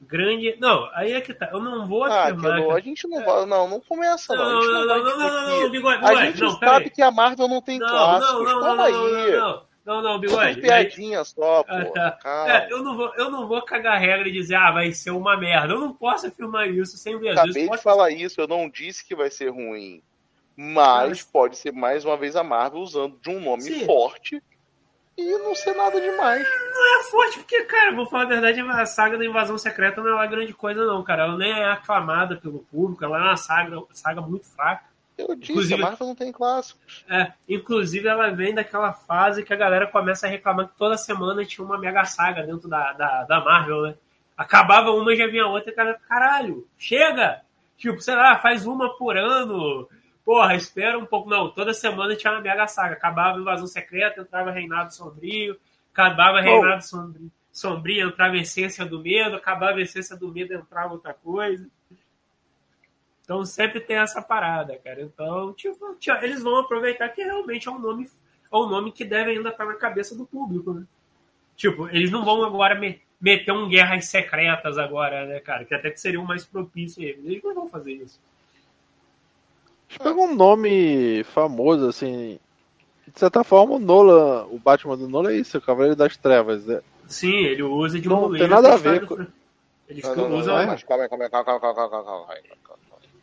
[0.00, 0.56] Grande.
[0.60, 1.48] Não, aí é que tá.
[1.52, 2.62] Eu não vou Ah, afirmar.
[2.62, 3.46] Que- a gente não vai.
[3.46, 4.44] Não, não começa, não.
[4.44, 7.48] Não, não, não, não, não, não, não, bigode, A gente não, sabe que a Marvel
[7.48, 8.32] não tem Não, clássicos.
[8.34, 9.32] não, não, Calma não, não, aí.
[9.32, 10.60] não, não, não, não, bigode.
[10.60, 11.72] piadinha só, pô.
[11.96, 12.44] Ah, tá.
[12.46, 15.12] É, eu não, vou, eu não vou cagar a regra e dizer, ah, vai ser
[15.12, 15.72] uma merda.
[15.72, 17.30] Eu não posso afirmar isso sem ver.
[17.30, 20.02] Acabei de pode- falar isso, eu não disse que vai ser ruim.
[20.54, 23.84] Mas pode ser mais uma vez a Marvel usando de um nome Sim.
[23.86, 24.42] forte
[25.16, 26.46] e não ser nada demais.
[26.72, 30.10] Não é forte, porque, cara, vou falar a verdade, a saga da Invasão Secreta não
[30.10, 31.22] é uma grande coisa, não, cara.
[31.24, 34.84] Ela nem é aclamada pelo público, ela é uma saga, saga muito fraca.
[35.16, 37.04] Eu disse, Inclusive- a Marvel não tem clássicos.
[37.08, 41.44] É, inclusive, ela vem daquela fase que a galera começa a reclamar que toda semana
[41.46, 43.94] tinha uma mega saga dentro da, da, da Marvel, né?
[44.36, 47.40] Acabava uma e já vinha outra e cara, caralho, chega!
[47.78, 49.88] Tipo, sei lá, faz uma por ano.
[50.26, 51.30] Porra, espera um pouco.
[51.30, 52.94] Não, toda semana tinha uma mega saga.
[52.94, 55.56] Acabava Invasão Secreta, entrava Reinado Sombrio.
[55.92, 59.36] Acabava Reinado Sombrio, Sombrio, entrava Essência do Medo.
[59.36, 61.66] Acabava Essência do Medo, entrava outra coisa.
[63.22, 65.00] Então sempre tem essa parada, cara.
[65.02, 68.08] Então, tipo, tio, eles vão aproveitar que realmente é um nome,
[68.52, 70.84] é um nome que deve ainda estar na cabeça do público, né?
[71.56, 75.64] Tipo, eles não vão agora me- meter um Guerras Secretas agora, né, cara?
[75.64, 77.24] Que até que seria o mais propício a eles.
[77.24, 78.20] Eles não vão fazer isso.
[79.98, 82.38] Pega um nome famoso, assim.
[83.12, 86.66] De certa forma, o Nolan, o Batman do Nolan é isso, o Cavaleiro das Trevas.
[86.66, 86.82] né?
[87.06, 89.26] Sim, ele usa de Não muleta tem nada a ver com-
[89.88, 90.56] Ele Não, não, não, usa.
[90.58, 92.42] não, mas calma aí, calma aí, calma aí, calma aí, calma aí,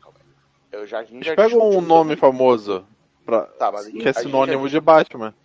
[0.01, 0.25] calma aí.
[0.71, 2.85] Eu já, a gente já Pega um nome famoso
[3.25, 5.35] pra, Tá, mas que é sinônimo já- de Batman.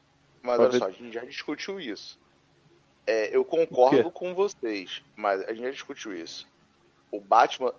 [0.40, 0.78] Mas olha ver.
[0.78, 2.16] só, a gente já discutiu isso.
[3.06, 6.46] É, eu concordo com vocês, mas a gente já discutiu isso.
[7.10, 7.72] O Batman,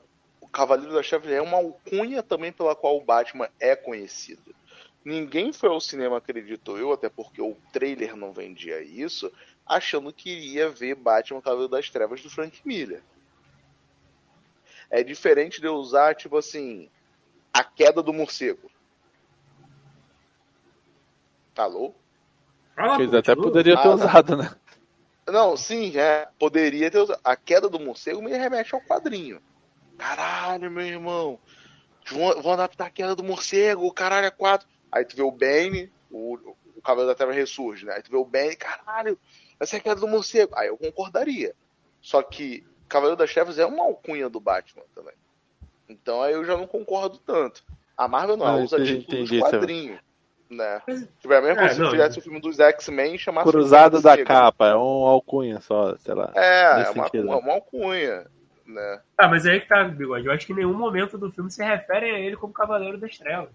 [0.51, 4.55] Cavaleiro das Trevas é uma alcunha também pela qual o Batman é conhecido.
[5.05, 9.31] Ninguém foi ao cinema, acredito eu, até porque o trailer não vendia isso,
[9.65, 13.01] achando que iria ver Batman Cavaleiro das Trevas do Frank Miller.
[14.89, 16.89] É diferente de eu usar, tipo assim,
[17.53, 18.69] a queda do morcego.
[21.55, 21.93] Alô?
[22.75, 23.51] Fala, Eles até continua.
[23.51, 24.55] poderiam ter Ah, usado, né?
[25.27, 26.27] Não, sim, é.
[26.39, 27.19] Poderia ter usado.
[27.23, 29.41] A queda do morcego me remete ao quadrinho.
[29.99, 31.37] Caralho, meu irmão.
[32.09, 34.67] Vão, vão adaptar a queda do morcego, o caralho é quatro.
[34.91, 36.35] Aí tu vê o Bane, o,
[36.75, 37.93] o Cavaleiro da Terra ressurge, né?
[37.93, 39.19] Aí tu vê o Bane, caralho,
[39.59, 40.53] essa é a queda do morcego.
[40.55, 41.53] Aí eu concordaria.
[42.01, 45.13] Só que Cavaleiro das Trevas é uma alcunha do Batman também.
[45.87, 47.63] Então aí eu já não concordo tanto.
[47.95, 49.99] A Marvel não, ela Ah, usa entendi, título dos quadrinhos.
[50.49, 50.81] Né?
[51.19, 54.23] Tipo, é mesmo É, se não, fizesse o filme dos X-Men e chamasse Cruzado da
[54.23, 56.31] capa, é um alcunha só, sei lá.
[56.33, 58.25] É, é uma, uma, uma alcunha,
[58.69, 59.01] né?
[59.17, 60.25] Ah, mas aí que tá, Bigode.
[60.27, 63.17] Eu acho que em nenhum momento do filme se referem a ele como Cavaleiro das
[63.17, 63.49] Trevas.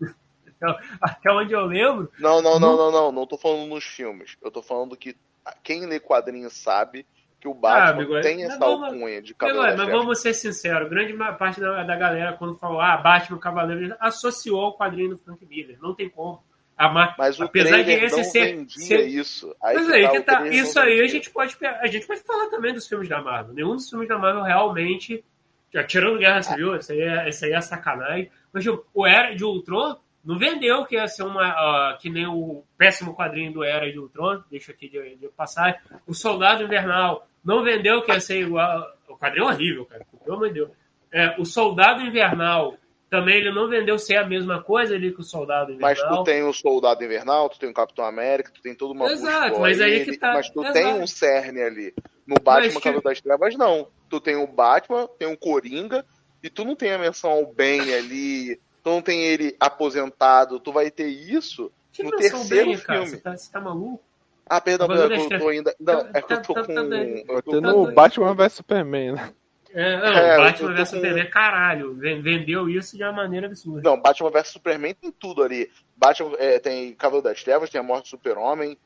[0.62, 2.92] Então, até onde eu lembro, Não, não, não, Não.
[2.92, 4.36] não, não, tô falando nos filmes.
[4.42, 5.16] Eu tô falando que
[5.62, 7.06] quem lê quadrinhos sabe
[7.40, 10.20] que o Batman Ah, amigo, tem essa vamos- alcunha de Cavaleiro olha, das mas vamos
[10.20, 15.08] ser sinceros, grande parte da, da galera, quando falou, ah, Batman Cavaleiro, associou ao quadrinho
[15.08, 15.78] do Frank Miller.
[15.80, 16.42] Não tem como.
[16.80, 17.14] A mar...
[17.18, 19.54] Mas o Apesar de esse não ser- vendia ser- isso.
[19.62, 20.48] Aí Mas aí tá, que tá.
[20.48, 23.52] Isso aí a gente pode a gente pode falar também dos filmes da Marvel.
[23.52, 25.22] Nenhum dos filmes da Marvel realmente,
[25.70, 28.30] já tirando Guerra Civil, isso aí é, isso aí é sacanagem.
[28.50, 32.26] Mas tipo, o Era de Ultron não vendeu que ia ser uma ah, que nem
[32.26, 35.82] o péssimo quadrinho do Era de Ultron, deixa aqui de, de passar.
[36.06, 38.86] O Soldado Invernal não vendeu que ia ser igual.
[39.06, 40.06] O quadrinho é horrível, cara.
[40.24, 40.70] Pelo amor de Deus.
[41.12, 42.78] É, o Soldado Invernal
[43.10, 46.18] também ele não vendeu ser a mesma coisa ali que o Soldado Mas Invernal.
[46.18, 49.58] tu tem o Soldado Invernal, tu tem o Capitão América, tu tem toda uma Exato,
[49.60, 50.32] mas aí ali, que tá.
[50.34, 50.72] Mas tu Exato.
[50.74, 51.94] tem um cerne ali.
[52.26, 53.88] No Batman Mas que- das Trevas, não.
[54.08, 56.06] Tu tem o Batman, tem o Coringa,
[56.42, 60.72] e tu não tem a menção ao bem ali, tu não tem ele aposentado, tu
[60.72, 63.00] vai ter isso Que no terceiro bem, cara.
[63.00, 63.16] filme.
[63.16, 64.02] Você tá, você tá maluco?
[64.48, 65.74] Ah, perdão, eu tô ainda.
[65.78, 66.74] Não, é que eu Tá- tô tá- com.
[66.74, 67.92] tá- eu tô com- no.
[67.92, 69.32] Batman vs Superman, né?
[69.72, 71.94] É, não, É, Batman vs com- Superman, caralho.
[71.94, 73.88] ven- Vendeu isso de uma maneira absurda.
[73.88, 75.70] Não, Batman vs Superman tem tudo ali.
[75.96, 78.76] Batman é, tem Cavaleiro das Trevas, tem a morte do Super-Homem,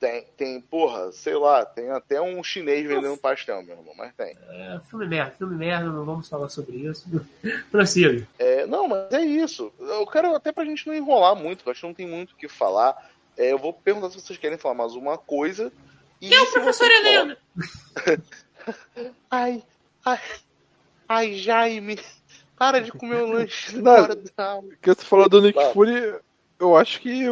[0.00, 4.36] tem, tem, porra, sei lá, tem até um chinês vendendo pastel, meu irmão, mas tem.
[4.50, 7.06] É, filme merda, filme merda, não vamos falar sobre isso.
[7.70, 8.26] Prossiga.
[8.36, 9.72] É, não, mas é isso.
[9.78, 12.48] Eu quero até pra gente não enrolar muito, acho que não tem muito o que
[12.48, 12.96] falar.
[13.36, 15.72] É, eu vou perguntar se vocês querem falar mais uma coisa.
[16.20, 17.36] E Quem é o professor Helena?
[19.30, 19.62] Ai,
[20.04, 20.20] ai,
[21.08, 21.98] ai, Jaime,
[22.56, 23.82] para de comer o lanche Não.
[23.82, 24.68] na hora da aula.
[24.68, 25.58] Porque você falou do Nick.
[25.72, 26.18] Fury,
[26.58, 27.28] eu acho que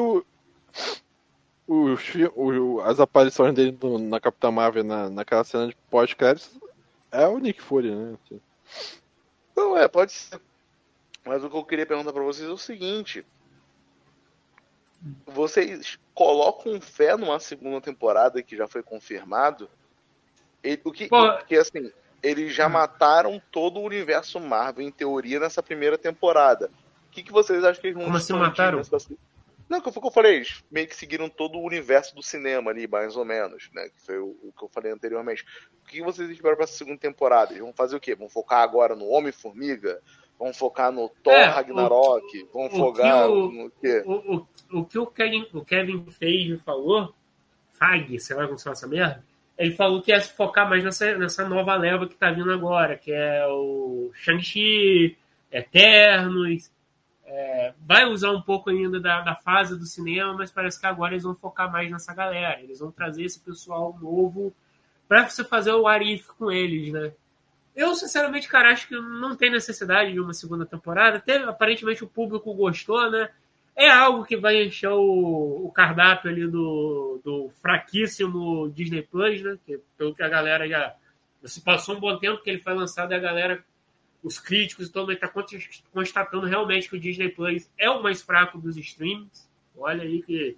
[1.67, 6.59] o, fi- o- as aparições dele no- na Capitã Marvel na, naquela cena de pós-créditos
[7.13, 8.17] é o Nick Fury, né?
[9.57, 10.41] Não, é, pode ser.
[11.25, 13.25] Mas o que eu queria perguntar pra vocês é o seguinte:
[15.27, 19.69] vocês colocam fé numa segunda temporada que já foi confirmado?
[20.63, 21.33] Ele- o que, Pô.
[21.39, 21.91] porque assim,
[22.23, 26.71] eles já mataram todo o universo Marvel em teoria nessa primeira temporada.
[27.07, 28.79] O que, que vocês acham que eles vão Como assim mataram?
[28.79, 28.97] nessa
[29.69, 32.23] Não, que foi o que eu falei, eles meio que seguiram todo o universo do
[32.23, 33.89] cinema ali, mais ou menos, né?
[33.89, 35.45] Que foi o, o que eu falei anteriormente.
[35.85, 37.53] O que vocês esperam pra essa segunda temporada?
[37.53, 38.15] Eles vão fazer o quê?
[38.15, 40.01] Vão focar agora no Homem-Formiga?
[40.39, 42.49] Vão focar no Thor É, Ragnarok?
[42.53, 44.03] Vão o focar que o- no quê?
[44.07, 44.49] O, o,
[44.81, 47.15] o que o Kevin, o Kevin Feige falou,
[47.73, 49.25] Fag, sei lá como se fala essa merda,
[49.61, 52.97] ele falou que ia se focar mais nessa, nessa nova leva que tá vindo agora,
[52.97, 55.19] que é o Shang-Chi,
[55.53, 56.71] Eternos.
[57.27, 61.13] é, vai usar um pouco ainda da, da fase do cinema, mas parece que agora
[61.13, 62.59] eles vão focar mais nessa galera.
[62.63, 64.51] Eles vão trazer esse pessoal novo
[65.07, 67.13] pra você fazer o Arif com eles, né?
[67.77, 71.21] Eu, sinceramente, cara, acho que não tem necessidade de uma segunda temporada.
[71.21, 73.29] Teve, aparentemente o público gostou, né?
[73.77, 79.59] É algo que vai encher o, o cardápio ali do, do fraquíssimo Disney Plus, né?
[79.65, 80.95] Que, pelo que a galera já.
[81.45, 83.65] Se passou um bom tempo que ele foi lançado e a galera,
[84.23, 85.33] os críticos e todo mundo está
[85.93, 89.49] constatando realmente que o Disney Plus é o mais fraco dos streams.
[89.77, 90.57] Olha aí que.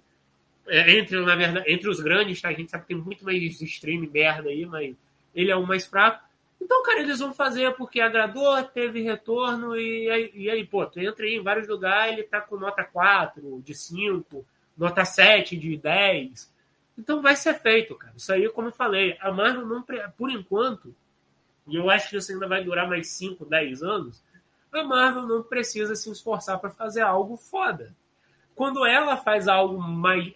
[0.67, 2.49] é, entre, na verdade, entre os grandes, tá?
[2.49, 4.95] A gente sabe que tem muito mais stream merda aí, mas
[5.33, 6.23] ele é o mais fraco.
[6.63, 10.97] Então, cara, eles vão fazer porque agradou, teve retorno e aí, e aí, pô, tu
[10.97, 14.45] entra aí em vários lugares, ele tá com nota 4, de 5,
[14.77, 16.53] nota 7, de 10.
[16.97, 18.13] Então vai ser feito, cara.
[18.15, 19.83] Isso aí, como eu falei, a Marvel não,
[20.17, 20.95] por enquanto,
[21.67, 24.23] e eu acho que isso ainda vai durar mais 5, 10 anos,
[24.71, 27.93] a Marvel não precisa se esforçar para fazer algo foda.
[28.55, 30.31] Quando ela faz algo mais.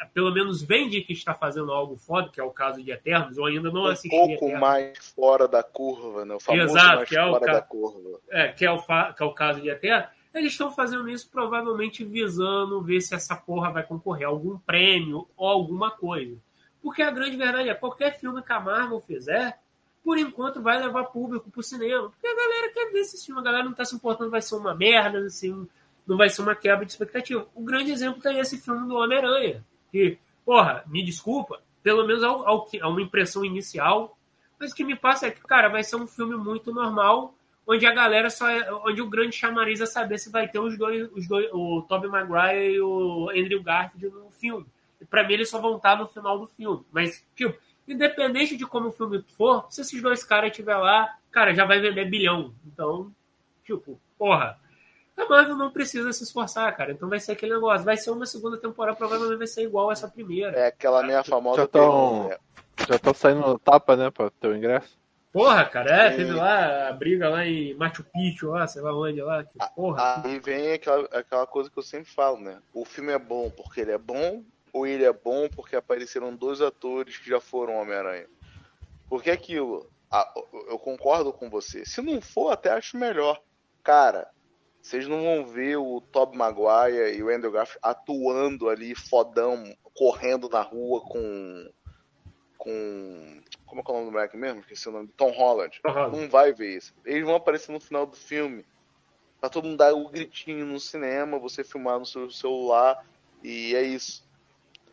[0.00, 3.36] Ah, pelo menos vende que está fazendo algo foda, que é o caso de Eternos,
[3.36, 4.60] eu ainda não Um assisti pouco Eternos.
[4.60, 6.34] mais fora da curva, né?
[6.34, 8.20] O famoso Exato, mais que é o fora ca- da curva.
[8.30, 11.28] é, que, é o fa- que é o caso de Eterno, eles estão fazendo isso
[11.30, 16.36] provavelmente visando ver se essa porra vai concorrer a algum prêmio ou alguma coisa.
[16.82, 19.58] Porque a grande verdade é, qualquer filme que a Marvel fizer,
[20.02, 22.08] por enquanto vai levar público pro cinema.
[22.10, 24.56] Porque a galera quer ver esse filme, a galera não tá se importando, vai ser
[24.56, 25.68] uma merda, assim,
[26.06, 27.46] não vai ser uma quebra de expectativa.
[27.54, 29.64] O grande exemplo é esse filme do Homem-Aranha.
[29.92, 34.16] Que, porra, me desculpa, pelo menos ao, ao, que- a uma impressão inicial,
[34.58, 37.34] mas o que me passa é que, cara, vai ser um filme muito normal,
[37.66, 40.76] onde a galera só é, onde o grande chamariz é saber se vai ter os
[40.78, 44.66] dois, os dois o Tobey Maguire e o Andrew Garfield no filme.
[45.10, 46.84] Pra mim eles só vão estar no final do filme.
[46.92, 51.54] Mas, tipo, independente de como o filme for, se esses dois caras estiver lá, cara,
[51.54, 52.54] já vai vender bilhão.
[52.66, 53.12] Então,
[53.64, 54.58] tipo, porra.
[55.22, 56.92] A Marvel não precisa se esforçar, cara.
[56.92, 57.84] Então vai ser aquele negócio.
[57.84, 60.56] Vai ser uma segunda temporada, provavelmente vai ser igual essa primeira.
[60.58, 62.40] É aquela meia famosa Já tão- pergunta,
[62.88, 64.98] Já tá saindo tapa, né, pra ter o ingresso.
[65.32, 66.16] Porra, cara, é, Sim.
[66.18, 69.42] teve lá a briga lá em Machu Picchu, lá, sei lá onde lá.
[69.44, 70.22] Que porra.
[70.24, 72.58] Aí vem aquela, aquela coisa que eu sempre falo, né?
[72.74, 74.44] O filme é bom porque ele é bom,
[74.74, 78.26] ou ele é bom porque apareceram dois atores que já foram Homem-Aranha.
[79.08, 79.88] Porque aquilo,
[80.68, 81.84] eu concordo com você.
[81.86, 83.40] Se não for, até acho melhor.
[83.82, 84.28] Cara,
[84.82, 89.62] vocês não vão ver o Tob Maguire e o Andrew Garfield atuando ali, fodão,
[89.94, 91.70] correndo na rua com.
[92.58, 93.40] com.
[93.64, 94.60] Como é que é o nome do moleque mesmo?
[94.60, 95.08] Esqueci o nome.
[95.16, 95.80] Tom Holland.
[95.80, 96.18] Tom Holland.
[96.18, 96.92] Não vai ver isso.
[97.04, 98.66] Eles vão aparecer no final do filme.
[99.40, 103.06] Pra todo mundo dar o um gritinho no cinema, você filmar no seu celular.
[103.42, 104.26] E é isso.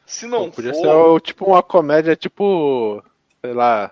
[0.05, 1.19] Se não Pô, podia for...
[1.19, 3.03] ser tipo uma comédia, tipo.
[3.41, 3.91] Sei lá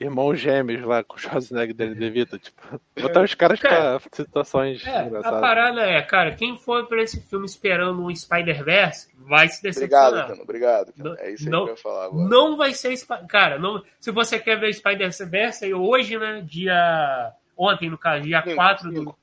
[0.00, 4.86] irmãos gêmeos lá com o Schwarzenegger dele DeVito, tipo, botar os caras cara, pra situações
[4.86, 5.38] é, engraçadas.
[5.38, 10.08] A parada é, cara, quem for pra esse filme esperando um Spider-Verse vai se decepcionar.
[10.08, 10.92] Obrigado, Cano, obrigado.
[10.92, 11.16] Cano.
[11.18, 12.28] É isso não, que eu ia falar agora.
[12.28, 12.94] Não vai ser,
[13.28, 18.92] cara, não, se você quer ver Spider-Verse, hoje, né, dia, ontem no caso, dia 4
[18.92, 19.16] do...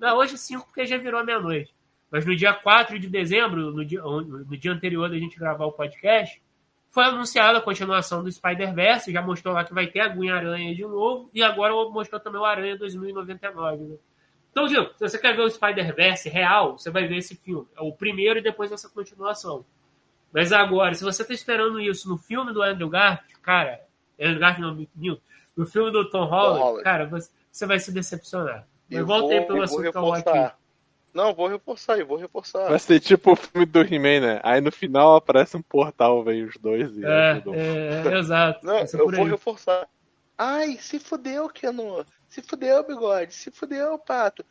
[0.00, 1.74] Não, hoje 5 porque já virou meia-noite.
[2.10, 5.72] Mas no dia 4 de dezembro, no dia, no dia anterior da gente gravar o
[5.72, 6.40] podcast,
[6.90, 10.82] foi anunciada a continuação do Spider-Verse, já mostrou lá que vai ter a Gwen-Aranha de
[10.82, 13.84] novo, e agora mostrou também o Aranha 2099.
[13.84, 13.96] Né?
[14.50, 17.66] Então, Gil, se você quer ver o Spider-Verse real, você vai ver esse filme.
[17.76, 19.64] É o primeiro e depois essa continuação.
[20.32, 23.80] Mas agora, se você está esperando isso no filme do Andrew Garfield, cara,
[24.20, 25.18] Andrew Garfield não,
[25.56, 26.84] no filme do Tom Holland, Tom Holland.
[26.84, 28.66] cara, você, vai se decepcionar.
[28.90, 30.54] Mas voltei pelo assunto aqui.
[31.12, 32.68] Não, vou reforçar, eu vou reforçar.
[32.68, 34.40] Vai ser tipo o filme do He-Man, né?
[34.42, 38.64] Aí no final aparece um portal, vem os dois e é, é, é, exato.
[38.64, 39.88] Não, eu vou reforçar.
[40.36, 42.06] Ai, se fudeu, Keno.
[42.28, 43.34] Se fudeu, bigode.
[43.34, 44.44] Se fudeu, pato.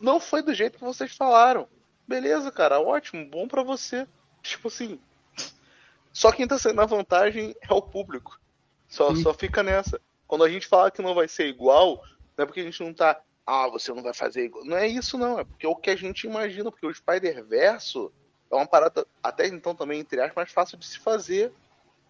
[0.00, 1.66] Não foi do jeito que vocês falaram.
[2.06, 4.06] Beleza, cara, ótimo, bom para você.
[4.42, 5.00] Tipo assim.
[6.12, 8.38] Só quem tá sendo na vantagem é o público.
[8.88, 10.00] Só, só fica nessa.
[10.26, 12.02] Quando a gente fala que não vai ser igual,
[12.36, 13.20] não é porque a gente não tá
[13.50, 14.64] ah, você não vai fazer igual.
[14.64, 15.40] Não é isso, não.
[15.40, 18.12] É porque é o que a gente imagina, porque o Spider-Verso
[18.48, 21.52] é uma parada, até então também, entre aspas, mais fácil de se fazer,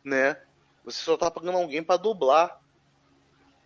[0.04, 0.36] né?
[0.84, 2.60] Você só tá pagando alguém para dublar.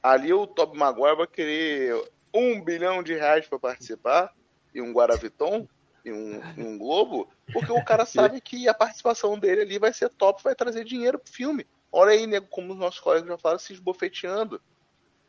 [0.01, 2.01] Ali o Tob Maguire vai querer
[2.33, 4.33] um bilhão de reais para participar,
[4.73, 5.67] e um Guaraviton,
[6.05, 9.93] e um, e um Globo, porque o cara sabe que a participação dele ali vai
[9.93, 11.67] ser top, vai trazer dinheiro pro filme.
[11.91, 14.61] Olha aí, nego, como os nossos colegas já falaram, se esbofeteando,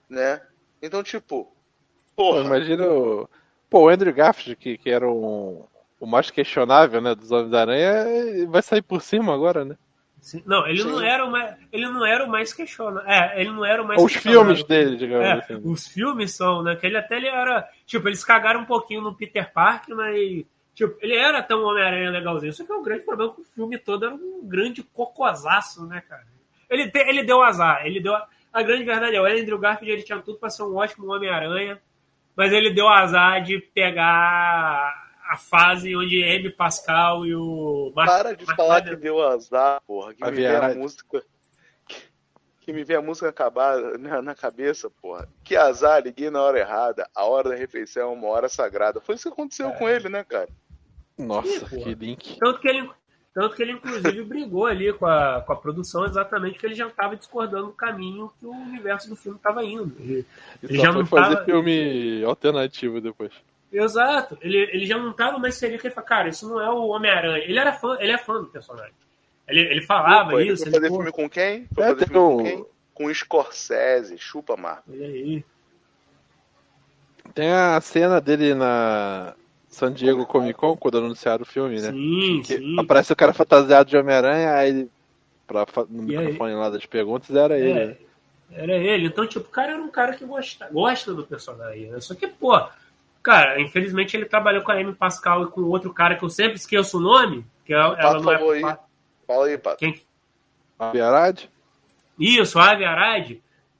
[0.09, 0.45] né?
[0.81, 1.54] Então, tipo,
[2.16, 2.41] Porra.
[2.41, 3.30] Pô, imagina o.
[3.70, 5.63] Pô, o Andrew Garfield, que, que era um,
[5.99, 9.76] o mais questionável né, dos Homens-Aranha, vai sair por cima agora, né?
[10.22, 10.41] Sim.
[10.45, 13.07] Não, ele não era o mais, ele não era o mais questionável.
[13.07, 15.61] É, ele não era o mais Os filmes dele, digamos é, assim.
[15.63, 16.76] Os filmes são, né?
[16.76, 17.70] Que ele até ele era.
[17.86, 20.43] Tipo, eles cagaram um pouquinho no Peter Parker, mas.
[20.74, 22.51] Tipo, ele era tão Homem-Aranha legalzinho.
[22.53, 26.01] Só que é um grande problema que o filme todo era um grande cocosaço, né,
[26.01, 26.26] cara?
[26.70, 27.86] Ele, te, ele deu azar.
[27.86, 28.13] Ele deu.
[28.51, 31.80] A grande verdade é, o Andrew Garfield ele tinha tudo para ser um ótimo Homem-Aranha
[32.36, 34.93] mas ele deu azar de pegar
[35.29, 36.49] a fase onde M.
[36.51, 40.13] Pascal e o Mar Para de Mar falar que deu azar, porra.
[40.13, 41.23] Que a me vê a música.
[42.59, 45.27] Que, me vê a música acabar na, na, cabeça, porra.
[45.43, 47.07] Que azar, liguei na hora errada.
[47.15, 48.99] A hora da refeição é uma hora sagrada.
[48.99, 49.71] Foi isso que aconteceu é.
[49.77, 50.49] com ele, né, cara?
[51.17, 52.38] Nossa, que link.
[52.39, 52.89] Tanto que ele,
[53.36, 56.88] tanto que ele, inclusive, brigou ali com a, com a produção exatamente porque ele já
[56.88, 59.93] estava discordando do caminho que o universo do filme estava indo.
[59.99, 60.25] Ele,
[60.63, 61.45] ele já não fazer tava...
[61.45, 63.33] filme alternativo depois.
[63.69, 64.38] Exato.
[64.39, 66.88] Ele, ele já não estava mais seria que ele falou, cara, isso não é o
[66.88, 67.43] Homem-Aranha.
[67.43, 68.93] Ele era fã, ele é fã do personagem.
[69.49, 70.63] Ele, ele falava Opa, isso.
[70.63, 71.67] Ele foi fazer ele, filme com quem?
[71.75, 72.65] Foi é, fazer filme com quem?
[72.93, 74.89] Com Scorsese, chupa, Marco.
[74.93, 75.45] E aí?
[77.33, 79.36] Tem a cena dele na
[79.76, 81.91] San Diego Comic Con, quando anunciaram o filme, né?
[81.91, 82.80] Sim, que sim.
[82.80, 84.88] Aparece o cara fantasiado de Homem-Aranha, aí
[85.45, 86.57] pra, no e microfone aí?
[86.57, 87.86] lá das perguntas era é, ele.
[87.86, 87.97] Né?
[88.53, 89.07] Era ele.
[89.07, 91.99] Então, tipo, o cara era um cara que gosta, gosta do personagem, né?
[91.99, 92.57] Só que, pô,
[93.21, 96.55] cara, infelizmente ele trabalhou com a Amy Pascal e com outro cara que eu sempre
[96.55, 98.53] esqueço o nome, que é, ela não é...
[98.53, 98.78] Aí.
[99.28, 99.80] Fala aí, Pato.
[99.80, 100.01] Quem?
[100.80, 101.49] Avi Arad?
[102.17, 103.32] Isso, Avi Arad.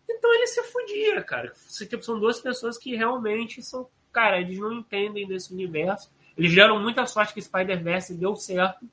[0.10, 1.54] Então ele se fudia, cara.
[1.88, 6.10] Tipo, são duas pessoas que realmente são cara, eles não entendem desse universo.
[6.38, 8.88] Eles deram muita sorte que Spider-Verse deu certo.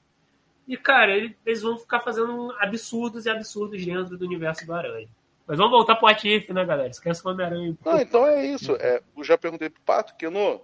[0.67, 5.09] E, cara, eles vão ficar fazendo absurdos e absurdos dentro do universo do Aranha.
[5.47, 6.89] Mas vamos voltar pro Atif, né, galera?
[6.89, 7.77] Esquece o Homem-Aranha.
[7.85, 8.75] Não, então é isso.
[8.77, 10.61] É, eu já perguntei pro Pato, que no.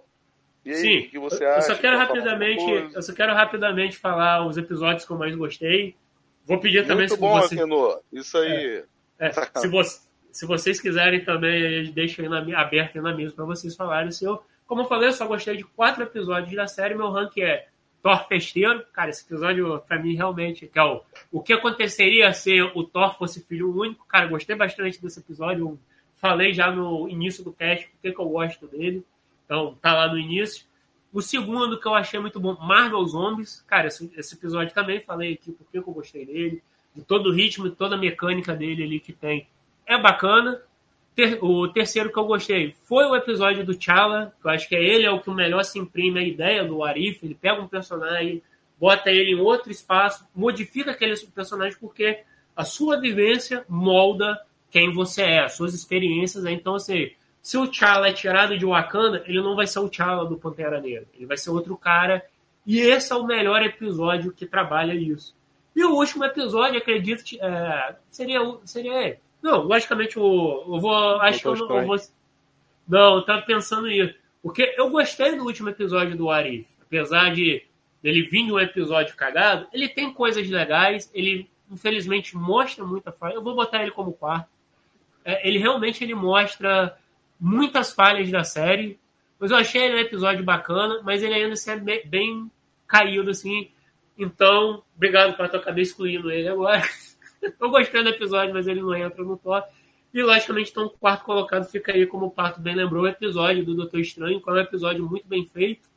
[0.65, 1.71] E aí, Sim, o que você eu, acha?
[1.71, 5.95] Eu só quero rapidamente, eu só quero rapidamente falar os episódios que eu mais gostei.
[6.45, 7.55] Vou pedir também Muito se bom, você...
[7.55, 8.01] Keno.
[8.11, 8.83] Isso aí.
[9.19, 9.99] É, é, se, você,
[10.31, 14.11] se vocês quiserem também, deixem aí na, aberto aí na mesa para vocês falarem o
[14.11, 14.43] seu.
[14.67, 16.93] Como eu falei, eu só gostei de quatro episódios da série.
[16.93, 17.67] Meu rank é
[18.03, 18.85] Thor Festeiro.
[18.93, 21.01] Cara, esse episódio, pra mim, realmente, que é o,
[21.31, 24.05] o que aconteceria se o Thor fosse filho único.
[24.07, 25.69] Cara, gostei bastante desse episódio.
[25.69, 25.79] Eu
[26.17, 29.03] falei já no início do cast porque que eu gosto dele.
[29.45, 30.65] Então, tá lá no início.
[31.11, 33.63] O segundo que eu achei muito bom, Marvel Zombies.
[33.67, 36.61] Cara, esse, esse episódio também falei aqui porque eu gostei dele.
[36.95, 39.47] De todo o ritmo toda a mecânica dele ali que tem.
[39.89, 40.61] É bacana.
[41.15, 44.35] Ter, o terceiro que eu gostei foi o episódio do T'Challa.
[44.39, 46.83] Que eu acho que é ele é o que melhor se imprime a ideia do
[46.83, 47.25] Arif.
[47.25, 48.43] Ele pega um personagem,
[48.79, 52.21] bota ele em outro espaço, modifica aquele personagem porque
[52.55, 56.43] a sua vivência molda quem você é, as suas experiências.
[56.43, 56.51] Né?
[56.51, 57.09] Então, assim,
[57.41, 60.79] se o T'Challa é tirado de Wakanda, ele não vai ser o T'Challa do Pantera
[60.79, 61.07] Negra.
[61.15, 62.23] Ele vai ser outro cara.
[62.63, 65.35] E esse é o melhor episódio que trabalha isso.
[65.75, 69.19] E o último episódio, acredito, é, seria, seria ele.
[69.41, 71.21] Não, logicamente, o, eu vou.
[71.21, 71.97] Acho que eu não, eu vou.
[72.87, 74.15] Não, eu tava pensando nisso.
[74.41, 76.67] Porque eu gostei do último episódio do Arif.
[76.81, 77.63] Apesar de
[78.03, 81.09] ele vir de um episódio cagado, ele tem coisas legais.
[81.13, 83.35] Ele, infelizmente, mostra muita falha.
[83.35, 84.49] Eu vou botar ele como quarto.
[85.23, 86.97] É, ele realmente ele mostra
[87.39, 88.99] muitas falhas da série.
[89.39, 92.51] Mas eu achei ele um episódio bacana, mas ele ainda assim é bem, bem
[92.85, 93.71] caído, assim.
[94.17, 96.83] Então, obrigado por eu acabei excluindo ele agora.
[97.59, 99.71] Tô gostando do episódio, mas ele não entra no top.
[100.13, 103.63] E, logicamente, então, o quarto colocado fica aí, como o Pato bem lembrou, o episódio
[103.63, 105.87] do Doutor Estranho, que é um episódio muito bem feito.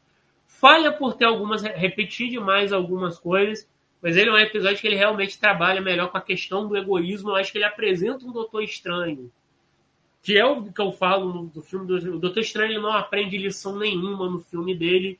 [0.47, 1.62] Falha por ter algumas.
[1.62, 3.68] repetir demais algumas coisas,
[4.03, 7.30] mas ele é um episódio que ele realmente trabalha melhor com a questão do egoísmo.
[7.30, 9.30] Eu acho que ele apresenta um Doutor Estranho
[10.22, 12.93] que é o que eu falo no, do filme do o Doutor Estranho, ele não
[12.93, 15.18] aprende lição nenhuma no filme dele.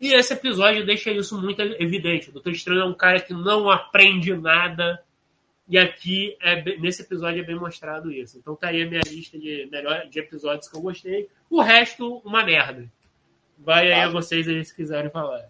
[0.00, 2.30] E esse episódio deixa isso muito evidente.
[2.30, 5.02] O Doutor Estranho é um cara que não aprende nada.
[5.70, 8.36] E aqui, é, nesse episódio, é bem mostrado isso.
[8.36, 11.28] Então tá aí a minha lista de, melhor, de episódios que eu gostei.
[11.48, 12.90] O resto, uma merda.
[13.56, 15.48] Vai aí a vocês aí se quiserem falar.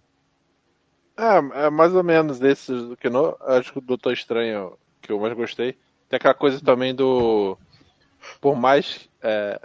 [1.17, 3.35] É, é mais ou menos desses que não.
[3.41, 5.73] Acho que o Doutor Estranho que eu mais gostei.
[6.07, 7.57] Tem aquela coisa também do
[8.43, 9.59] por mais é,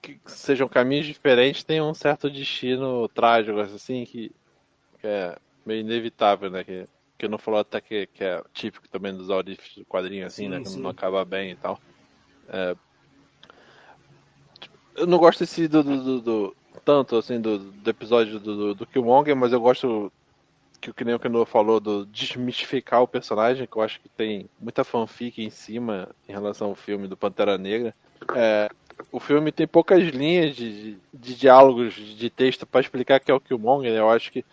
[0.00, 4.32] que sejam caminhos diferentes, tem um certo destino trágico, assim, que,
[4.98, 6.64] que é meio inevitável, né?
[6.64, 6.86] Que,
[7.18, 10.48] que não falou até que, que é típico também dos audios do quadrinho, assim, sim,
[10.48, 10.60] né?
[10.60, 10.80] Que sim.
[10.80, 11.80] não acaba bem e tal.
[12.48, 12.76] É,
[14.94, 18.86] eu não gosto desse do, do, do, do tanto assim do, do episódio do, do,
[18.86, 20.12] Killmonger, mas eu gosto
[20.80, 24.48] que, que nem o Keno falou, do desmistificar o personagem, que eu acho que tem
[24.60, 27.94] muita fanfic em cima em relação ao filme do Pantera Negra.
[28.34, 28.70] É,
[29.10, 33.34] o filme tem poucas linhas de, de, de diálogos de texto para explicar que é
[33.34, 33.98] o Killmonger, né?
[33.98, 34.44] Eu acho que.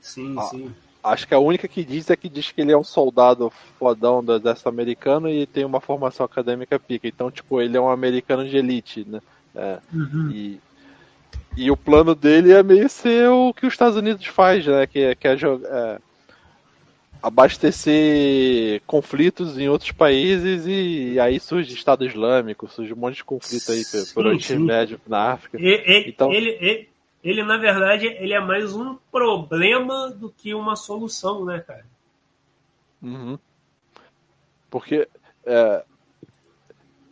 [0.00, 0.74] Sim, a, sim.
[1.02, 4.22] Acho que a única que diz é que diz que ele é um soldado fodão
[4.22, 7.06] do exército americano e tem uma formação acadêmica pica.
[7.06, 9.20] Então, tipo, ele é um americano de elite, né?
[9.54, 10.30] É, uhum.
[10.30, 10.60] E
[11.58, 14.86] e o plano dele é meio ser o que os Estados Unidos faz, né?
[14.86, 15.98] Que, é, que é, é
[17.20, 23.24] abastecer conflitos em outros países e, e, aí surge Estado Islâmico, surge um monte de
[23.24, 23.82] conflito aí
[24.14, 25.58] por Oriente Médio, na África.
[25.60, 26.32] E, então...
[26.32, 26.88] ele, ele,
[27.28, 31.86] ele, na verdade, ele é mais um problema do que uma solução, né, cara?
[33.02, 33.38] Uhum.
[34.70, 35.08] Porque
[35.44, 35.84] é,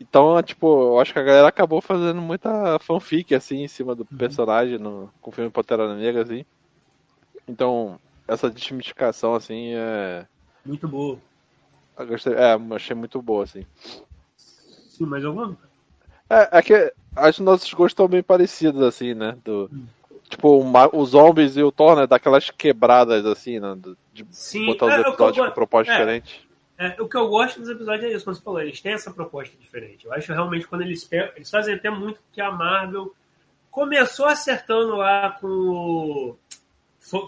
[0.00, 4.06] então, tipo, eu acho que a galera acabou fazendo muita fanfic, assim, em cima do
[4.10, 4.18] uhum.
[4.18, 6.44] personagem no, com o filme Pantera Negra, assim.
[7.48, 10.26] Então, essa desmistificação, assim, é...
[10.64, 11.18] Muito boa.
[11.98, 13.64] Eu gostei, é, achei muito boa, assim.
[14.36, 15.56] Sim, mas eu amo.
[16.28, 19.36] É, é que acho que nossos gostos estão bem parecidos, assim, né?
[19.44, 19.86] Do, hum.
[20.36, 22.06] Tipo, uma, os zombies e o Thor, né?
[22.06, 23.74] Daquelas quebradas, assim, né?
[24.12, 25.98] De Sim, botar os é, episódios com propósito é.
[25.98, 26.46] diferente.
[26.78, 29.10] É, o que eu gosto dos episódios é isso, como você falou, eles têm essa
[29.10, 30.04] proposta diferente.
[30.04, 33.14] Eu acho realmente quando eles pegam, eles fazem até muito que a Marvel
[33.70, 36.38] começou acertando lá com o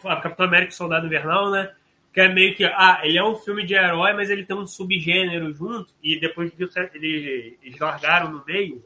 [0.04, 1.72] a Capitão América Soldado Invernal, né?
[2.12, 4.66] Que é meio que, ah, ele é um filme de herói, mas ele tem um
[4.66, 8.84] subgênero junto, e depois disso eles, eles largaram no meio.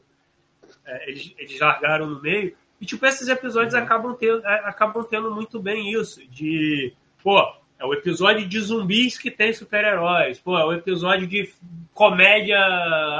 [0.85, 2.55] É, eles, eles largaram no meio.
[2.83, 3.79] E, tipo, esses episódios uhum.
[3.79, 6.19] acabam, tendo, é, acabam tendo muito bem isso.
[6.27, 7.39] De, pô,
[7.79, 10.37] é o episódio de zumbis que tem super-heróis.
[10.37, 11.49] Pô, é o episódio de
[11.93, 12.59] comédia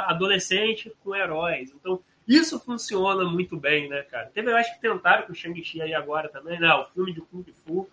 [0.05, 1.71] adolescente com heróis.
[1.73, 4.29] Então, isso funciona muito bem, né, cara?
[4.33, 6.69] Teve, eu acho que tentaram com o Shang-Chi aí agora também, né?
[6.73, 7.87] O filme de Kung Fu,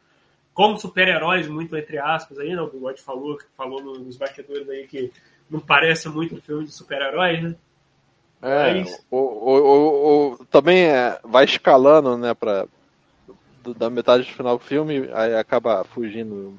[0.53, 2.61] como super-heróis, muito entre aspas aí, né?
[2.61, 5.13] O Bigode falou, falou nos bastidores aí que
[5.49, 7.55] não parece muito um filme de super-heróis, né?
[8.43, 9.05] É, Mas...
[9.11, 12.67] o, o, o, o, também é, vai escalando, né, pra,
[13.63, 16.59] do, da metade do final do filme, aí acaba fugindo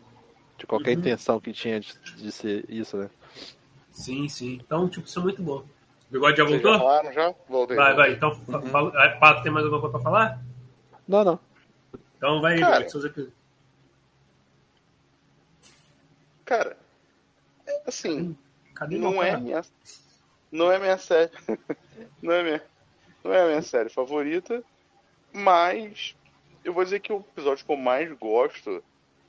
[0.58, 1.00] de qualquer uhum.
[1.00, 3.10] intenção que tinha de, de, ser isso, né?
[3.92, 4.60] Sim, sim.
[4.64, 5.58] Então, tipo, isso é muito bom.
[5.58, 6.74] O bigode já voltou?
[6.74, 7.34] Já falaram já?
[7.50, 7.76] Voltei.
[7.76, 8.14] Vai, vai.
[8.14, 8.62] Então, uhum.
[8.64, 10.42] fala, é, Pato, tem mais alguma coisa pra falar?
[11.08, 11.40] Não, não.
[12.18, 13.30] Então vai cara, aí, episódios.
[16.46, 16.78] Cara,
[17.66, 18.38] é assim,
[18.76, 19.64] Cadê não é minha
[20.52, 21.32] não é minha série.
[22.22, 22.72] não é minha
[23.24, 24.64] não é minha série favorita,
[25.32, 26.16] mas
[26.64, 28.84] eu vou dizer que o episódio que eu mais gosto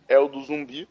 [0.08, 0.88] é o do zumbi.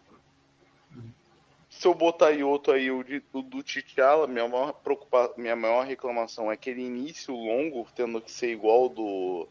[1.70, 5.56] Se eu botar aí outro aí, o, de, o do T'Challa, minha maior, preocupa, minha
[5.56, 9.48] maior reclamação é aquele início longo, tendo que ser igual do,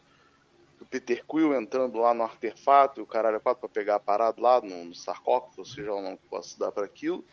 [0.79, 4.39] do Peter Quill entrando lá no artefato e o caralho é pra pegar a parada
[4.41, 7.25] lá no, no sarcófago, seja, eu não posso dar para aquilo.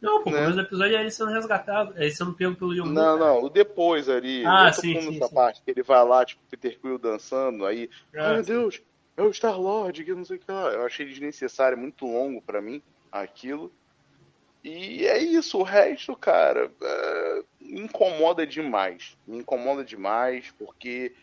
[0.00, 0.46] Não, pô, Né?
[0.46, 2.92] o episódio é ele sendo resgatado, é ele sendo pego pelo Yondu.
[2.92, 4.44] Não, não, o depois ali.
[4.46, 5.34] Ah, eu tô sim, falando sim, sim.
[5.34, 8.52] parte, que ele vai lá, tipo, Peter Quill dançando, aí, Ah, meu sim.
[8.52, 8.82] Deus,
[9.16, 10.68] é o Star Lord, que não sei o que lá.
[10.68, 13.72] Eu achei desnecessário, muito longo pra mim, aquilo.
[14.62, 19.16] E é isso, o resto, cara, é, me incomoda demais.
[19.26, 21.14] Me incomoda demais, porque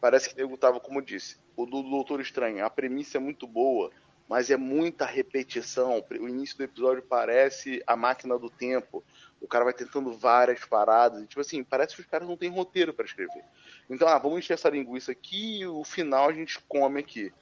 [0.00, 3.46] parece que o tava, como eu disse, o do Doutor Estranho, a premissa é muito
[3.46, 3.90] boa,
[4.30, 6.04] mas é muita repetição.
[6.20, 9.02] O início do episódio parece a máquina do tempo.
[9.40, 11.20] O cara vai tentando várias paradas.
[11.20, 13.42] e, Tipo assim, parece que os caras não têm roteiro pra escrever.
[13.90, 17.32] Então, ah, vamos encher essa linguiça aqui e o final a gente come aqui.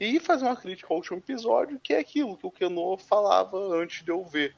[0.00, 4.04] E fazer uma crítica ao último episódio, que é aquilo que o Keno falava antes
[4.04, 4.52] de eu ver.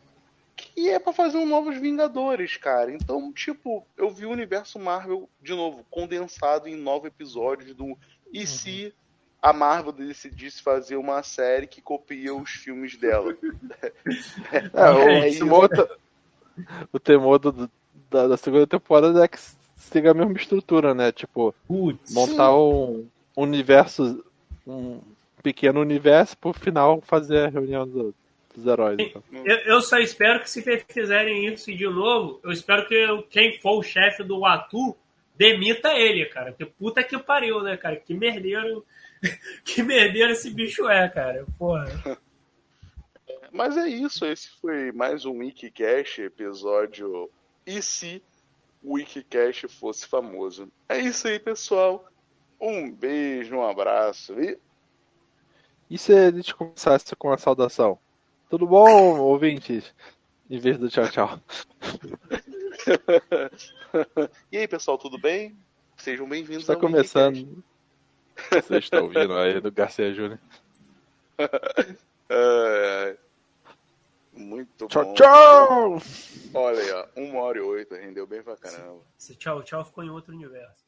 [0.57, 2.91] Que é pra fazer um Novos Vingadores, cara.
[2.95, 7.95] Então, tipo, eu vi o universo Marvel, de novo, condensado em nove episódios do
[8.33, 8.95] E se
[9.45, 13.37] a Marvel decidisse fazer uma série que copia os filmes dela?
[14.73, 15.39] É, o, É isso.
[15.41, 15.89] temor, da-
[16.93, 17.71] o temor do-
[18.11, 19.39] da, da segunda temporada é que
[19.77, 21.13] siga a mesma estrutura, né?
[21.13, 22.13] Tipo, Putz.
[22.15, 24.25] montar um universo,
[24.67, 25.01] um
[25.43, 28.15] pequeno universo, pro final fazer a reunião do-
[28.55, 28.97] dos heróis.
[28.99, 29.23] Então.
[29.45, 33.59] Eu, eu só espero que se fizerem isso de novo, eu espero que eu- quem
[33.61, 34.97] for o chefe do Atu
[35.37, 36.53] demita ele, cara.
[36.53, 37.97] Porque puta que pariu, né, cara?
[37.97, 38.85] Que merdeiro.
[39.65, 41.47] Que merdeiro esse bicho é, cara.
[41.59, 42.19] Porra.
[43.53, 47.31] Mas é isso, esse foi mais um Wikicast, episódio
[47.65, 48.23] E se
[48.83, 50.71] o Wikicast fosse famoso?
[50.89, 52.09] É isso aí, pessoal.
[52.61, 54.59] Um beijo, um abraço e
[55.89, 57.99] E se a gente começasse com a saudação?
[58.51, 59.95] Tudo bom, ouvintes?
[60.51, 61.41] Em vez do tchau, tchau.
[64.51, 65.57] E aí, pessoal, tudo bem?
[65.97, 67.63] Sejam bem-vindos Está ao começando.
[68.51, 70.39] Você está ouvindo aí do Garcia Júnior.
[72.29, 73.17] É,
[74.33, 75.15] Muito Tchau, bom.
[75.15, 76.03] tchau!
[76.55, 79.01] Olha aí, ó, uma hora e oito, rendeu bem pra caramba.
[79.19, 80.84] Esse tchau, tchau ficou em outro universo.